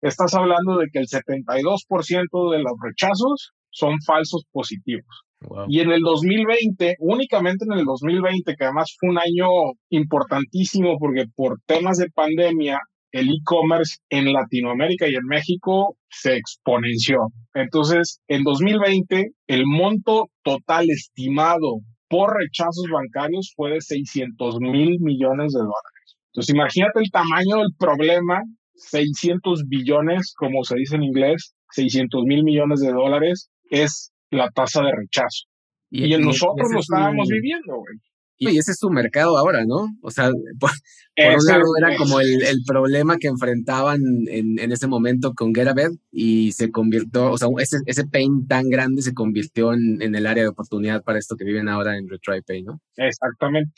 estás 0.08 0.34
hablando 0.34 0.78
de 0.78 0.86
que 0.92 0.98
el 0.98 1.06
72% 1.06 2.50
de 2.52 2.58
los 2.58 2.72
rechazos 2.82 3.52
son 3.70 3.96
falsos 4.04 4.44
positivos. 4.52 5.26
Y 5.68 5.80
en 5.80 5.90
el 5.90 6.00
2020, 6.00 6.96
únicamente 6.98 7.66
en 7.68 7.78
el 7.78 7.84
2020, 7.84 8.54
que 8.56 8.64
además 8.64 8.94
fue 8.98 9.10
un 9.10 9.18
año 9.18 9.48
importantísimo 9.90 10.96
porque 10.98 11.24
por 11.34 11.60
temas 11.66 11.98
de 11.98 12.08
pandemia, 12.08 12.80
el 13.12 13.28
e-commerce 13.28 13.98
en 14.10 14.32
Latinoamérica 14.32 15.08
y 15.08 15.14
en 15.14 15.26
México 15.26 15.96
se 16.08 16.36
exponenció. 16.36 17.28
Entonces, 17.54 18.20
en 18.28 18.42
2020, 18.42 19.30
el 19.46 19.62
monto 19.66 20.28
total 20.42 20.86
estimado 20.90 21.80
por 22.08 22.34
rechazos 22.36 22.86
bancarios 22.92 23.52
fue 23.56 23.72
de 23.72 23.80
600 23.80 24.56
mil 24.60 24.98
millones 25.00 25.52
de 25.52 25.60
dólares. 25.60 26.16
Entonces, 26.32 26.54
imagínate 26.54 27.00
el 27.00 27.10
tamaño 27.10 27.56
del 27.58 27.74
problema, 27.78 28.42
600 28.76 29.64
billones, 29.66 30.34
como 30.36 30.64
se 30.64 30.76
dice 30.76 30.96
en 30.96 31.02
inglés, 31.02 31.54
600 31.72 32.24
mil 32.24 32.44
millones 32.44 32.80
de 32.80 32.92
dólares, 32.92 33.50
es 33.70 34.12
la 34.30 34.48
tasa 34.50 34.82
de 34.82 34.92
rechazo. 34.92 35.46
Y, 35.90 36.12
en 36.12 36.22
nosotros 36.22 36.70
lo 36.72 36.80
estábamos 36.80 37.28
viviendo, 37.28 37.76
güey. 37.76 37.98
Y 38.38 38.58
ese 38.58 38.72
es 38.72 38.78
su 38.78 38.90
mercado 38.90 39.38
ahora, 39.38 39.64
¿no? 39.66 39.88
O 40.02 40.10
sea, 40.10 40.28
por, 40.60 40.70
un 41.16 41.46
lado 41.46 41.62
era 41.78 41.96
como 41.96 42.20
el, 42.20 42.42
el, 42.42 42.58
problema 42.66 43.16
que 43.16 43.28
enfrentaban 43.28 44.00
en, 44.28 44.58
en 44.58 44.72
ese 44.72 44.86
momento 44.86 45.32
con 45.34 45.54
GetAbed 45.54 45.92
y 46.12 46.52
se 46.52 46.70
convirtió, 46.70 47.30
o 47.30 47.38
sea, 47.38 47.48
ese, 47.58 47.78
ese 47.86 48.04
pain 48.06 48.46
tan 48.46 48.68
grande 48.68 49.00
se 49.00 49.14
convirtió 49.14 49.72
en, 49.72 50.02
en 50.02 50.14
el 50.14 50.26
área 50.26 50.42
de 50.42 50.50
oportunidad 50.50 51.02
para 51.02 51.18
esto 51.18 51.36
que 51.36 51.44
viven 51.44 51.68
ahora 51.68 51.96
en 51.96 52.08
RetryPay, 52.08 52.62
¿no? 52.62 52.80
Exactamente. 52.96 53.72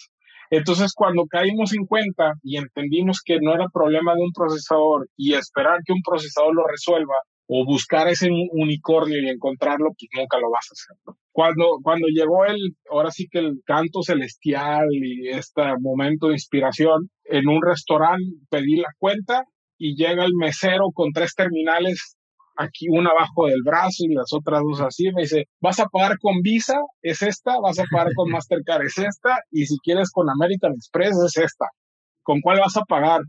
Entonces, 0.51 0.93
cuando 0.95 1.27
caímos 1.27 1.75
en 1.75 1.85
cuenta 1.87 2.35
y 2.43 2.57
entendimos 2.57 3.21
que 3.25 3.39
no 3.41 3.55
era 3.55 3.67
problema 3.73 4.15
de 4.15 4.23
un 4.23 4.33
procesador 4.33 5.09
y 5.17 5.35
esperar 5.35 5.81
que 5.85 5.93
un 5.93 6.03
procesador 6.03 6.55
lo 6.55 6.67
resuelva, 6.67 7.15
o 7.49 7.65
buscar 7.65 8.09
ese 8.09 8.29
unicornio 8.53 9.23
y 9.23 9.29
encontrarlo, 9.29 9.87
pues 9.99 10.11
nunca 10.15 10.39
lo 10.39 10.51
vas 10.51 10.67
a 10.71 10.75
hacer. 10.75 11.17
Cuando, 11.33 11.79
cuando 11.83 12.07
llegó 12.09 12.45
el, 12.45 12.77
ahora 12.91 13.11
sí 13.11 13.27
que 13.31 13.39
el 13.39 13.63
canto 13.65 14.03
celestial 14.03 14.87
y 14.93 15.29
este 15.29 15.63
momento 15.81 16.29
de 16.29 16.35
inspiración, 16.35 17.09
en 17.25 17.49
un 17.49 17.61
restaurante 17.63 18.25
pedí 18.51 18.77
la 18.77 18.91
cuenta 18.99 19.45
y 19.79 19.97
llega 19.97 20.25
el 20.25 20.35
mesero 20.35 20.91
con 20.93 21.13
tres 21.13 21.35
terminales 21.35 22.18
aquí 22.59 22.87
una 22.91 23.11
abajo 23.11 23.47
del 23.47 23.63
brazo 23.65 24.05
y 24.05 24.15
las 24.15 24.33
otras 24.33 24.61
dos 24.63 24.81
así, 24.81 25.11
me 25.15 25.23
dice, 25.23 25.47
vas 25.61 25.81
a 25.81 25.87
pagar 25.87 26.19
con 26.21 26.43
Visa, 26.43 26.79
es 27.03 27.23
esta, 27.23 27.59
vas 27.61 27.79
a 27.79 27.85
pagar 27.91 28.13
con 28.15 28.31
Mastercard, 28.33 28.83
es 28.83 28.99
esta, 28.99 29.39
y 29.51 29.65
si 29.67 29.79
quieres 29.79 30.11
con 30.13 30.29
American 30.29 30.73
Express, 30.73 31.17
es 31.25 31.37
esta. 31.37 31.67
¿Con 32.23 32.41
cuál 32.41 32.61
vas 32.61 32.77
a 32.77 32.83
pagar? 32.83 33.21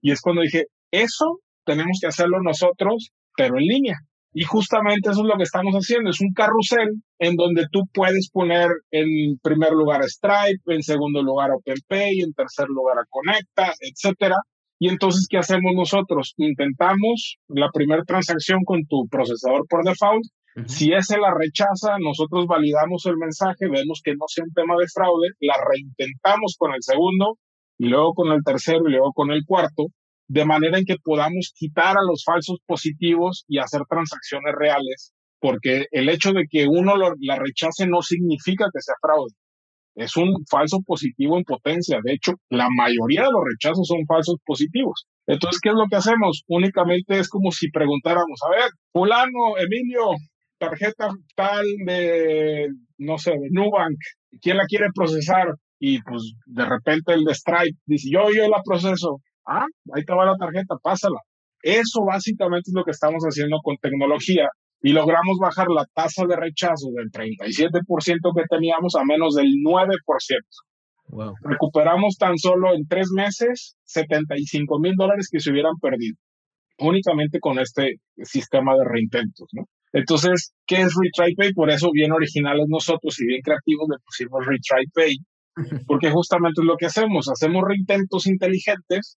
Y 0.00 0.10
es 0.10 0.20
cuando 0.20 0.42
dije, 0.42 0.66
eso 0.90 1.38
tenemos 1.64 1.98
que 2.00 2.08
hacerlo 2.08 2.38
nosotros 2.42 3.12
pero 3.38 3.56
en 3.56 3.64
línea. 3.64 3.96
Y 4.34 4.44
justamente 4.44 5.10
eso 5.10 5.22
es 5.22 5.26
lo 5.26 5.36
que 5.36 5.44
estamos 5.44 5.74
haciendo, 5.74 6.10
es 6.10 6.20
un 6.20 6.32
carrusel 6.34 6.88
en 7.18 7.36
donde 7.36 7.66
tú 7.72 7.82
puedes 7.94 8.28
poner 8.30 8.68
en 8.90 9.38
primer 9.42 9.72
lugar 9.72 10.02
a 10.02 10.08
Stripe, 10.08 10.74
en 10.74 10.82
segundo 10.82 11.22
lugar 11.22 11.50
a 11.50 11.54
OpenPay, 11.54 12.20
en 12.20 12.34
tercer 12.34 12.66
lugar 12.68 12.98
a 12.98 13.06
Conecta, 13.08 13.72
etcétera. 13.80 14.36
Y 14.78 14.88
entonces, 14.88 15.26
¿qué 15.28 15.38
hacemos 15.38 15.74
nosotros? 15.74 16.34
Intentamos 16.36 17.38
la 17.48 17.68
primera 17.72 18.04
transacción 18.04 18.60
con 18.64 18.86
tu 18.86 19.08
procesador 19.08 19.66
por 19.68 19.84
default. 19.84 20.24
Si 20.66 20.92
ese 20.92 21.18
la 21.18 21.32
rechaza, 21.32 21.98
nosotros 22.00 22.46
validamos 22.46 23.06
el 23.06 23.16
mensaje, 23.16 23.68
vemos 23.70 24.00
que 24.02 24.12
no 24.12 24.26
sea 24.26 24.44
un 24.44 24.52
tema 24.52 24.74
de 24.78 24.86
fraude, 24.92 25.28
la 25.40 25.54
reintentamos 25.70 26.56
con 26.58 26.72
el 26.72 26.82
segundo 26.82 27.38
y 27.78 27.86
luego 27.86 28.12
con 28.14 28.32
el 28.32 28.42
tercero 28.44 28.88
y 28.88 28.92
luego 28.92 29.12
con 29.12 29.30
el 29.30 29.44
cuarto 29.46 29.86
de 30.28 30.44
manera 30.44 30.78
en 30.78 30.84
que 30.84 30.96
podamos 31.02 31.52
quitar 31.56 31.96
a 31.96 32.04
los 32.06 32.22
falsos 32.24 32.58
positivos 32.66 33.44
y 33.48 33.58
hacer 33.58 33.82
transacciones 33.88 34.54
reales, 34.54 35.12
porque 35.40 35.86
el 35.90 36.08
hecho 36.08 36.32
de 36.32 36.44
que 36.48 36.66
uno 36.68 36.94
la 37.20 37.36
rechace 37.36 37.86
no 37.86 38.02
significa 38.02 38.66
que 38.72 38.80
sea 38.80 38.94
fraude. 39.00 39.32
Es 39.98 40.16
un 40.16 40.32
falso 40.48 40.78
positivo 40.86 41.36
en 41.36 41.42
potencia. 41.42 41.98
De 42.04 42.12
hecho, 42.12 42.34
la 42.50 42.68
mayoría 42.70 43.22
de 43.22 43.32
los 43.32 43.42
rechazos 43.50 43.84
son 43.88 44.06
falsos 44.06 44.36
positivos. 44.46 45.06
Entonces, 45.26 45.60
¿qué 45.60 45.70
es 45.70 45.74
lo 45.74 45.86
que 45.90 45.96
hacemos? 45.96 46.44
Únicamente 46.46 47.18
es 47.18 47.28
como 47.28 47.50
si 47.50 47.68
preguntáramos, 47.72 48.38
a 48.46 48.50
ver, 48.50 48.70
fulano, 48.92 49.58
Emilio, 49.58 50.14
tarjeta 50.56 51.08
tal 51.34 51.64
de, 51.84 52.68
no 52.98 53.18
sé, 53.18 53.32
de 53.32 53.48
Nubank, 53.50 53.98
¿quién 54.40 54.56
la 54.56 54.66
quiere 54.66 54.86
procesar? 54.94 55.48
Y 55.80 56.00
pues 56.02 56.32
de 56.46 56.64
repente 56.64 57.14
el 57.14 57.24
de 57.24 57.34
Stripe 57.34 57.78
dice, 57.86 58.08
yo, 58.12 58.30
yo 58.32 58.48
la 58.48 58.62
proceso. 58.64 59.18
Ah, 59.44 59.66
ahí 59.94 60.04
te 60.04 60.14
va 60.14 60.26
la 60.26 60.36
tarjeta, 60.36 60.76
pásala. 60.80 61.18
Eso 61.60 62.04
básicamente 62.06 62.70
es 62.70 62.74
lo 62.74 62.84
que 62.84 62.92
estamos 62.92 63.24
haciendo 63.24 63.58
con 63.64 63.76
tecnología 63.78 64.48
y 64.80 64.92
logramos 64.92 65.38
bajar 65.40 65.68
la 65.68 65.84
tasa 65.92 66.24
de 66.26 66.36
rechazo 66.36 66.90
del 66.94 67.10
37% 67.10 67.72
que 68.34 68.44
teníamos 68.48 68.94
a 68.94 69.04
menos 69.04 69.34
del 69.34 69.46
9%. 69.64 69.96
Wow. 71.10 71.34
Recuperamos 71.42 72.16
tan 72.18 72.36
solo 72.36 72.74
en 72.74 72.86
tres 72.86 73.08
meses 73.14 73.76
75 73.84 74.78
mil 74.78 74.94
dólares 74.96 75.28
que 75.32 75.40
se 75.40 75.50
hubieran 75.50 75.76
perdido, 75.80 76.16
únicamente 76.78 77.40
con 77.40 77.58
este 77.58 77.96
sistema 78.22 78.74
de 78.76 78.84
reintentos, 78.84 79.48
¿no? 79.52 79.64
Entonces, 79.92 80.52
¿qué 80.66 80.82
es 80.82 80.94
Retry 80.94 81.34
Pay? 81.34 81.54
Por 81.54 81.70
eso 81.70 81.90
bien 81.92 82.12
originales 82.12 82.66
nosotros 82.68 83.18
y 83.20 83.26
bien 83.26 83.40
creativos 83.42 83.88
le 83.90 83.96
pusimos 84.04 84.46
Retry 84.46 84.86
Pay, 84.94 85.16
porque 85.86 86.10
justamente 86.10 86.60
es 86.60 86.66
lo 86.66 86.76
que 86.76 86.86
hacemos, 86.86 87.28
hacemos 87.28 87.64
reintentos 87.66 88.26
inteligentes 88.26 89.16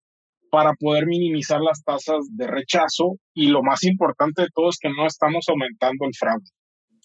para 0.52 0.74
poder 0.74 1.08
minimizar 1.08 1.62
las 1.62 1.82
tasas 1.84 2.28
de 2.30 2.46
rechazo 2.46 3.16
y 3.34 3.48
lo 3.48 3.64
más 3.64 3.84
importante 3.84 4.44
de 4.44 4.50
todo 4.54 4.70
es 4.70 4.78
que 4.80 4.90
no 4.90 5.08
estamos 5.08 5.46
aumentando 5.50 6.06
el 6.06 6.12
fraude. 6.14 6.46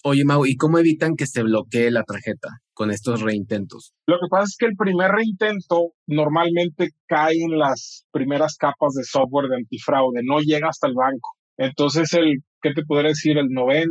Oye, 0.05 0.25
Mau, 0.25 0.45
¿y 0.45 0.57
cómo 0.57 0.79
evitan 0.79 1.17
que 1.17 1.26
se 1.26 1.43
bloquee 1.43 1.91
la 1.91 2.03
tarjeta 2.03 2.61
con 2.75 2.91
estos 2.91 3.23
reintentos? 3.23 3.93
Lo 4.07 4.17
que 4.17 4.29
pasa 4.31 4.45
es 4.45 4.57
que 4.59 4.67
el 4.67 4.76
primer 4.76 5.11
reintento 5.11 5.93
normalmente 6.07 6.91
cae 7.07 7.43
en 7.43 7.59
las 7.59 8.05
primeras 8.12 8.57
capas 8.57 8.93
de 8.95 9.05
software 9.05 9.49
de 9.49 9.57
antifraude, 9.57 10.21
no 10.23 10.41
llega 10.41 10.69
hasta 10.69 10.88
el 10.88 10.95
banco. 10.95 11.37
Entonces, 11.57 12.12
el, 12.12 12.43
¿qué 12.61 12.73
te 12.75 12.85
podría 12.85 13.09
decir? 13.09 13.38
El 13.38 13.49
90, 13.49 13.88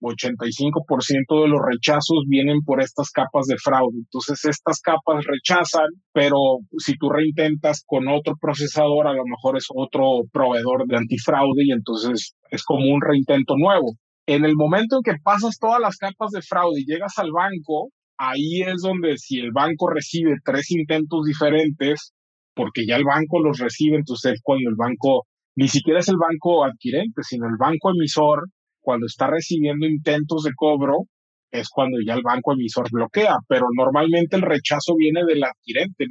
85% 0.00 1.42
de 1.42 1.48
los 1.48 1.60
rechazos 1.60 2.24
vienen 2.28 2.60
por 2.64 2.80
estas 2.80 3.10
capas 3.10 3.46
de 3.46 3.56
fraude. 3.56 3.98
Entonces, 3.98 4.44
estas 4.44 4.80
capas 4.80 5.24
rechazan, 5.24 5.88
pero 6.12 6.36
si 6.78 6.94
tú 6.96 7.10
reintentas 7.10 7.82
con 7.86 8.08
otro 8.08 8.34
procesador, 8.40 9.06
a 9.06 9.12
lo 9.12 9.24
mejor 9.24 9.56
es 9.56 9.66
otro 9.74 10.22
proveedor 10.32 10.86
de 10.86 10.96
antifraude 10.96 11.64
y 11.64 11.72
entonces 11.72 12.34
es 12.50 12.64
como 12.64 12.92
un 12.92 13.00
reintento 13.00 13.54
nuevo. 13.56 13.94
En 14.26 14.44
el 14.44 14.54
momento 14.56 14.96
en 14.96 15.02
que 15.02 15.20
pasas 15.22 15.58
todas 15.58 15.80
las 15.80 15.96
capas 15.96 16.30
de 16.32 16.42
fraude 16.42 16.80
y 16.80 16.84
llegas 16.84 17.14
al 17.16 17.30
banco, 17.32 17.90
ahí 18.18 18.62
es 18.66 18.82
donde 18.82 19.16
si 19.16 19.38
el 19.38 19.52
banco 19.52 19.88
recibe 19.88 20.34
tres 20.44 20.70
intentos 20.70 21.24
diferentes, 21.24 22.12
porque 22.54 22.84
ya 22.86 22.96
el 22.96 23.04
banco 23.04 23.40
los 23.42 23.58
recibe, 23.58 23.96
entonces 23.96 24.40
cuando 24.42 24.68
el 24.68 24.76
banco, 24.76 25.26
ni 25.56 25.68
siquiera 25.68 26.00
es 26.00 26.08
el 26.08 26.16
banco 26.18 26.64
adquirente, 26.64 27.22
sino 27.22 27.46
el 27.46 27.56
banco 27.58 27.90
emisor, 27.90 28.48
cuando 28.80 29.06
está 29.06 29.26
recibiendo 29.26 29.86
intentos 29.86 30.42
de 30.42 30.52
cobro, 30.54 31.06
es 31.50 31.68
cuando 31.68 31.98
ya 32.04 32.14
el 32.14 32.22
banco 32.22 32.52
emisor 32.52 32.88
bloquea, 32.90 33.36
pero 33.48 33.66
normalmente 33.76 34.36
el 34.36 34.42
rechazo 34.42 34.94
viene 34.96 35.24
del 35.24 35.42
adquirente, 35.44 36.06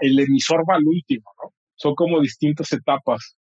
el, 0.00 0.18
emisor 0.18 0.64
va 0.68 0.76
al 0.76 0.86
último, 0.86 1.30
¿no? 1.42 1.52
Son 1.74 1.94
como 1.94 2.20
distintas 2.20 2.72
etapas. 2.72 3.36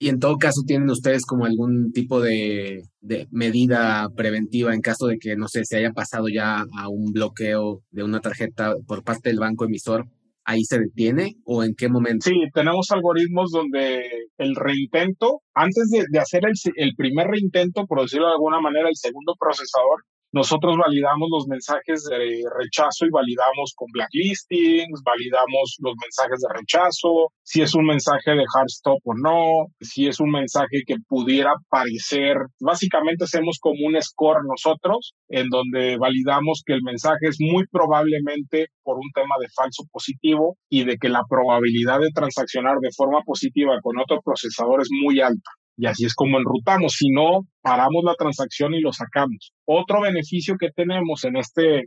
Y 0.00 0.08
en 0.08 0.20
todo 0.20 0.36
caso, 0.36 0.62
¿tienen 0.64 0.90
ustedes 0.90 1.26
como 1.26 1.44
algún 1.44 1.90
tipo 1.90 2.20
de, 2.20 2.82
de, 3.00 3.26
medida 3.32 4.08
preventiva 4.16 4.72
en 4.72 4.80
caso 4.80 5.08
de 5.08 5.18
que, 5.18 5.34
no 5.34 5.48
sé, 5.48 5.64
se 5.64 5.78
haya 5.78 5.92
pasado 5.92 6.28
ya 6.28 6.60
a 6.60 6.88
un 6.88 7.12
bloqueo 7.12 7.82
de 7.90 8.04
una 8.04 8.20
tarjeta 8.20 8.74
por 8.86 9.02
parte 9.02 9.30
del 9.30 9.40
banco 9.40 9.64
emisor? 9.64 10.06
¿Ahí 10.50 10.64
se 10.64 10.78
detiene 10.78 11.34
o 11.44 11.62
en 11.62 11.74
qué 11.76 11.90
momento? 11.90 12.24
Sí, 12.24 12.34
tenemos 12.54 12.90
algoritmos 12.90 13.50
donde 13.50 14.00
el 14.38 14.56
reintento, 14.56 15.42
antes 15.52 15.90
de, 15.90 16.18
hacer 16.18 16.40
el, 16.46 16.54
el 16.76 16.94
primer 16.96 17.26
reintento, 17.26 17.84
por 17.86 18.00
decirlo 18.00 18.28
de 18.28 18.32
alguna 18.32 18.58
manera, 18.58 18.88
el 18.88 18.96
segundo 18.96 19.34
procesador 19.38 20.04
nosotros 20.32 20.76
validamos 20.76 21.28
los 21.30 21.46
mensajes 21.46 22.04
de 22.04 22.42
rechazo 22.58 23.06
y 23.06 23.10
validamos 23.10 23.72
con 23.74 23.88
blacklistings, 23.92 25.02
validamos 25.02 25.76
los 25.80 25.94
mensajes 26.00 26.40
de 26.40 26.48
rechazo, 26.54 27.32
si 27.42 27.62
es 27.62 27.74
un 27.74 27.86
mensaje 27.86 28.32
de 28.32 28.44
hard 28.44 28.68
stop 28.68 29.00
o 29.04 29.14
no, 29.14 29.66
si 29.80 30.06
es 30.06 30.20
un 30.20 30.30
mensaje 30.30 30.82
que 30.86 30.96
pudiera 31.08 31.54
parecer, 31.70 32.36
básicamente 32.60 33.24
hacemos 33.24 33.58
como 33.60 33.86
un 33.86 34.00
score 34.02 34.44
nosotros 34.46 35.14
en 35.28 35.48
donde 35.48 35.96
validamos 35.98 36.62
que 36.64 36.74
el 36.74 36.82
mensaje 36.82 37.28
es 37.28 37.38
muy 37.40 37.66
probablemente 37.66 38.68
por 38.82 38.96
un 38.96 39.10
tema 39.14 39.36
de 39.40 39.48
falso 39.54 39.84
positivo 39.90 40.56
y 40.68 40.84
de 40.84 40.96
que 40.96 41.08
la 41.08 41.22
probabilidad 41.28 42.00
de 42.00 42.10
transaccionar 42.14 42.76
de 42.80 42.90
forma 42.94 43.22
positiva 43.22 43.78
con 43.82 43.98
otro 43.98 44.20
procesador 44.22 44.82
es 44.82 44.88
muy 44.90 45.20
alta 45.20 45.50
y 45.78 45.86
así 45.86 46.04
es 46.04 46.14
como 46.14 46.38
enrutamos. 46.38 46.94
Si 46.94 47.08
no, 47.08 47.46
paramos 47.62 48.02
la 48.04 48.14
transacción 48.14 48.74
y 48.74 48.80
lo 48.80 48.92
sacamos. 48.92 49.52
Otro 49.64 50.02
beneficio 50.02 50.56
que 50.58 50.70
tenemos 50.70 51.24
en 51.24 51.36
este 51.36 51.84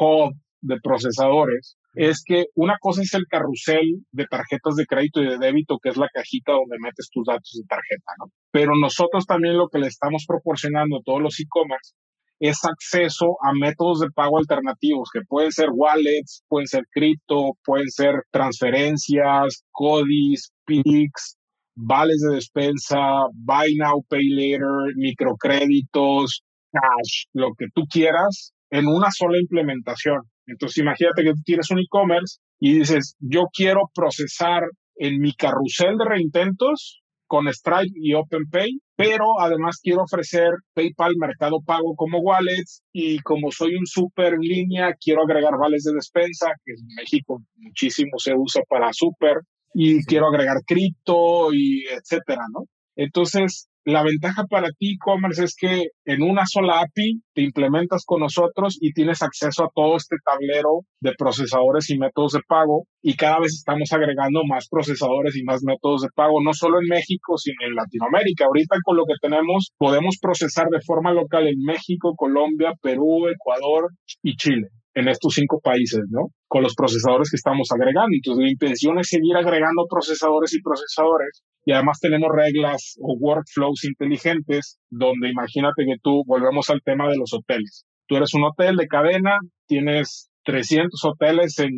hub 0.00 0.34
de 0.60 0.76
procesadores 0.82 1.76
es 1.94 2.22
que 2.22 2.44
una 2.54 2.76
cosa 2.78 3.00
es 3.00 3.14
el 3.14 3.26
carrusel 3.26 4.04
de 4.12 4.26
tarjetas 4.26 4.76
de 4.76 4.84
crédito 4.84 5.22
y 5.22 5.28
de 5.28 5.38
débito, 5.38 5.78
que 5.82 5.88
es 5.88 5.96
la 5.96 6.10
cajita 6.12 6.52
donde 6.52 6.76
metes 6.78 7.08
tus 7.10 7.24
datos 7.26 7.52
de 7.54 7.66
tarjeta, 7.66 8.12
¿no? 8.18 8.30
Pero 8.50 8.72
nosotros 8.78 9.24
también 9.24 9.56
lo 9.56 9.68
que 9.68 9.78
le 9.78 9.86
estamos 9.86 10.26
proporcionando 10.28 10.98
a 10.98 11.02
todos 11.02 11.22
los 11.22 11.40
e-commerce 11.40 11.94
es 12.38 12.58
acceso 12.66 13.38
a 13.42 13.52
métodos 13.58 14.00
de 14.00 14.10
pago 14.10 14.36
alternativos, 14.36 15.08
que 15.10 15.22
pueden 15.26 15.52
ser 15.52 15.68
wallets, 15.72 16.44
pueden 16.48 16.66
ser 16.66 16.84
cripto, 16.90 17.52
pueden 17.64 17.88
ser 17.88 18.24
transferencias, 18.30 19.64
CODIs, 19.72 20.52
PIX, 20.66 21.38
vales 21.76 22.20
de 22.20 22.34
despensa, 22.36 22.98
buy 23.34 23.76
now, 23.76 24.02
pay 24.08 24.28
later, 24.30 24.94
microcréditos, 24.96 26.42
cash, 26.72 27.26
lo 27.32 27.50
que 27.56 27.66
tú 27.74 27.82
quieras 27.90 28.52
en 28.70 28.86
una 28.88 29.08
sola 29.10 29.38
implementación. 29.38 30.22
Entonces 30.46 30.78
imagínate 30.78 31.22
que 31.22 31.30
tú 31.30 31.42
tienes 31.44 31.70
un 31.70 31.78
e-commerce 31.78 32.38
y 32.58 32.78
dices, 32.78 33.16
yo 33.20 33.44
quiero 33.52 33.90
procesar 33.94 34.62
en 34.96 35.20
mi 35.20 35.32
carrusel 35.34 35.98
de 35.98 36.04
reintentos 36.04 37.02
con 37.26 37.52
Stripe 37.52 37.92
y 37.94 38.14
OpenPay, 38.14 38.78
pero 38.96 39.40
además 39.40 39.80
quiero 39.82 40.02
ofrecer 40.02 40.48
PayPal 40.74 41.14
Mercado 41.18 41.58
Pago 41.64 41.94
como 41.96 42.20
wallets 42.20 42.82
y 42.92 43.18
como 43.18 43.50
soy 43.50 43.74
un 43.74 43.84
super 43.84 44.34
línea, 44.38 44.94
quiero 45.00 45.22
agregar 45.22 45.58
vales 45.58 45.82
de 45.82 45.92
despensa, 45.94 46.52
que 46.64 46.72
en 46.72 46.86
México 46.96 47.42
muchísimo 47.56 48.12
se 48.18 48.32
usa 48.34 48.62
para 48.68 48.92
super, 48.92 49.40
y 49.78 50.02
quiero 50.06 50.28
agregar 50.28 50.56
cripto 50.66 51.52
y 51.52 51.84
etcétera, 51.84 52.44
¿no? 52.50 52.64
Entonces, 52.96 53.68
la 53.84 54.02
ventaja 54.02 54.44
para 54.48 54.70
ti 54.70 54.94
e-commerce 54.94 55.44
es 55.44 55.54
que 55.54 55.88
en 56.06 56.22
una 56.22 56.44
sola 56.46 56.80
API 56.80 57.20
te 57.34 57.42
implementas 57.42 58.04
con 58.06 58.20
nosotros 58.20 58.78
y 58.80 58.94
tienes 58.94 59.20
acceso 59.20 59.64
a 59.64 59.70
todo 59.74 59.98
este 59.98 60.16
tablero 60.24 60.80
de 61.00 61.12
procesadores 61.12 61.90
y 61.90 61.98
métodos 61.98 62.32
de 62.32 62.40
pago 62.48 62.86
y 63.02 63.16
cada 63.16 63.38
vez 63.38 63.52
estamos 63.52 63.92
agregando 63.92 64.40
más 64.48 64.66
procesadores 64.70 65.36
y 65.36 65.44
más 65.44 65.62
métodos 65.62 66.00
de 66.00 66.08
pago, 66.14 66.42
no 66.42 66.54
solo 66.54 66.80
en 66.80 66.88
México, 66.88 67.36
sino 67.36 67.58
en 67.68 67.74
Latinoamérica. 67.74 68.46
Ahorita 68.46 68.76
con 68.82 68.96
lo 68.96 69.04
que 69.04 69.20
tenemos 69.20 69.72
podemos 69.76 70.16
procesar 70.18 70.68
de 70.70 70.80
forma 70.80 71.12
local 71.12 71.46
en 71.46 71.60
México, 71.62 72.14
Colombia, 72.16 72.72
Perú, 72.80 73.28
Ecuador 73.28 73.90
y 74.22 74.36
Chile 74.36 74.68
en 74.96 75.08
estos 75.08 75.34
cinco 75.34 75.60
países, 75.62 76.00
¿no? 76.08 76.28
Con 76.48 76.62
los 76.62 76.74
procesadores 76.74 77.30
que 77.30 77.36
estamos 77.36 77.68
agregando. 77.70 78.08
Entonces, 78.12 78.42
la 78.42 78.50
intención 78.50 78.98
es 78.98 79.08
seguir 79.08 79.36
agregando 79.36 79.84
procesadores 79.90 80.54
y 80.54 80.62
procesadores. 80.62 81.44
Y 81.66 81.72
además 81.72 81.98
tenemos 82.00 82.30
reglas 82.34 82.96
o 83.02 83.14
workflows 83.20 83.84
inteligentes 83.84 84.78
donde 84.88 85.28
imagínate 85.28 85.84
que 85.84 85.96
tú, 86.02 86.22
volvemos 86.26 86.70
al 86.70 86.80
tema 86.82 87.08
de 87.10 87.18
los 87.18 87.34
hoteles. 87.34 87.84
Tú 88.08 88.16
eres 88.16 88.32
un 88.32 88.44
hotel 88.44 88.76
de 88.76 88.86
cadena, 88.86 89.36
tienes 89.66 90.30
300 90.44 90.98
hoteles 91.04 91.58
en 91.58 91.72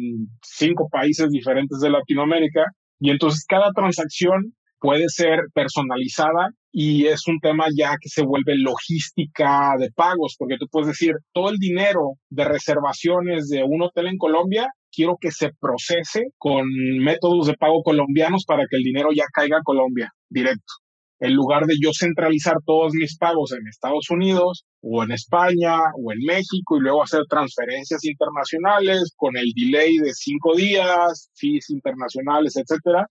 cinco 0.45 0.89
países 0.89 1.29
diferentes 1.31 1.81
de 1.81 1.91
Latinoamérica 1.91 2.67
y 3.01 3.11
entonces 3.11 3.45
cada 3.49 3.73
transacción 3.73 4.55
puede 4.79 5.09
ser 5.09 5.41
personalizada 5.55 6.51
y 6.81 7.09
es 7.09 7.27
un 7.27 7.41
tema 7.41 7.67
ya 7.77 7.97
que 8.01 8.09
se 8.09 8.23
vuelve 8.23 8.55
logística 8.57 9.75
de 9.81 9.91
pagos, 9.91 10.37
porque 10.39 10.59
tú 10.61 10.69
puedes 10.71 10.87
decir, 10.87 11.13
todo 11.33 11.51
el 11.51 11.57
dinero 11.57 12.13
de 12.31 12.45
reservaciones 12.45 13.49
de 13.49 13.65
un 13.65 13.83
hotel 13.83 14.07
en 14.07 14.17
Colombia, 14.17 14.69
quiero 14.93 15.17
que 15.21 15.33
se 15.33 15.51
procese 15.59 16.27
con 16.39 16.69
métodos 17.03 17.49
de 17.49 17.55
pago 17.55 17.83
colombianos 17.83 18.45
para 18.47 18.63
que 18.71 18.77
el 18.77 18.85
dinero 18.85 19.09
ya 19.13 19.25
caiga 19.33 19.57
a 19.59 19.65
Colombia 19.65 20.13
directo. 20.29 20.73
En 21.19 21.35
lugar 21.35 21.65
de 21.67 21.75
yo 21.83 21.91
centralizar 21.93 22.59
todos 22.65 22.93
mis 22.95 23.19
pagos 23.19 23.51
en 23.51 23.67
Estados 23.67 24.09
Unidos 24.11 24.65
o 24.81 25.03
en 25.03 25.11
España 25.11 25.81
o 26.01 26.13
en 26.13 26.21
México 26.25 26.77
y 26.77 26.81
luego 26.81 27.03
hacer 27.03 27.23
transferencias 27.29 28.05
internacionales 28.05 29.13
con 29.17 29.37
el 29.37 29.51
delay 29.53 29.97
de 29.97 30.15
cinco 30.15 30.55
días, 30.55 31.29
fees 31.35 31.71
internacionales, 31.71 32.55
etcétera, 32.57 33.09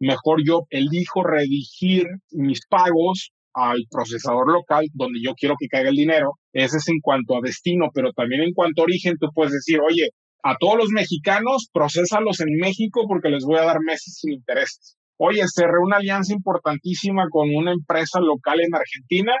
mejor 0.00 0.42
yo 0.44 0.62
elijo 0.70 1.22
redigir 1.22 2.06
mis 2.30 2.60
pagos 2.68 3.32
al 3.54 3.78
procesador 3.90 4.52
local 4.52 4.86
donde 4.94 5.20
yo 5.22 5.34
quiero 5.34 5.56
que 5.58 5.68
caiga 5.68 5.90
el 5.90 5.96
dinero. 5.96 6.38
Ese 6.52 6.76
es 6.78 6.88
en 6.88 7.00
cuanto 7.00 7.36
a 7.36 7.40
destino, 7.42 7.88
pero 7.92 8.12
también 8.12 8.42
en 8.42 8.52
cuanto 8.52 8.82
a 8.82 8.84
origen, 8.84 9.16
tú 9.18 9.28
puedes 9.34 9.52
decir, 9.52 9.80
oye, 9.80 10.10
a 10.44 10.56
todos 10.58 10.76
los 10.76 10.90
mexicanos, 10.90 11.68
procesalos 11.72 12.40
en 12.40 12.56
México 12.60 13.04
porque 13.08 13.28
les 13.28 13.44
voy 13.44 13.58
a 13.58 13.64
dar 13.64 13.80
meses 13.80 14.18
sin 14.20 14.34
intereses. 14.34 14.96
Oye, 15.16 15.42
cerré 15.52 15.78
una 15.82 15.96
alianza 15.96 16.32
importantísima 16.32 17.26
con 17.30 17.48
una 17.54 17.72
empresa 17.72 18.20
local 18.20 18.60
en 18.60 18.74
Argentina 18.74 19.32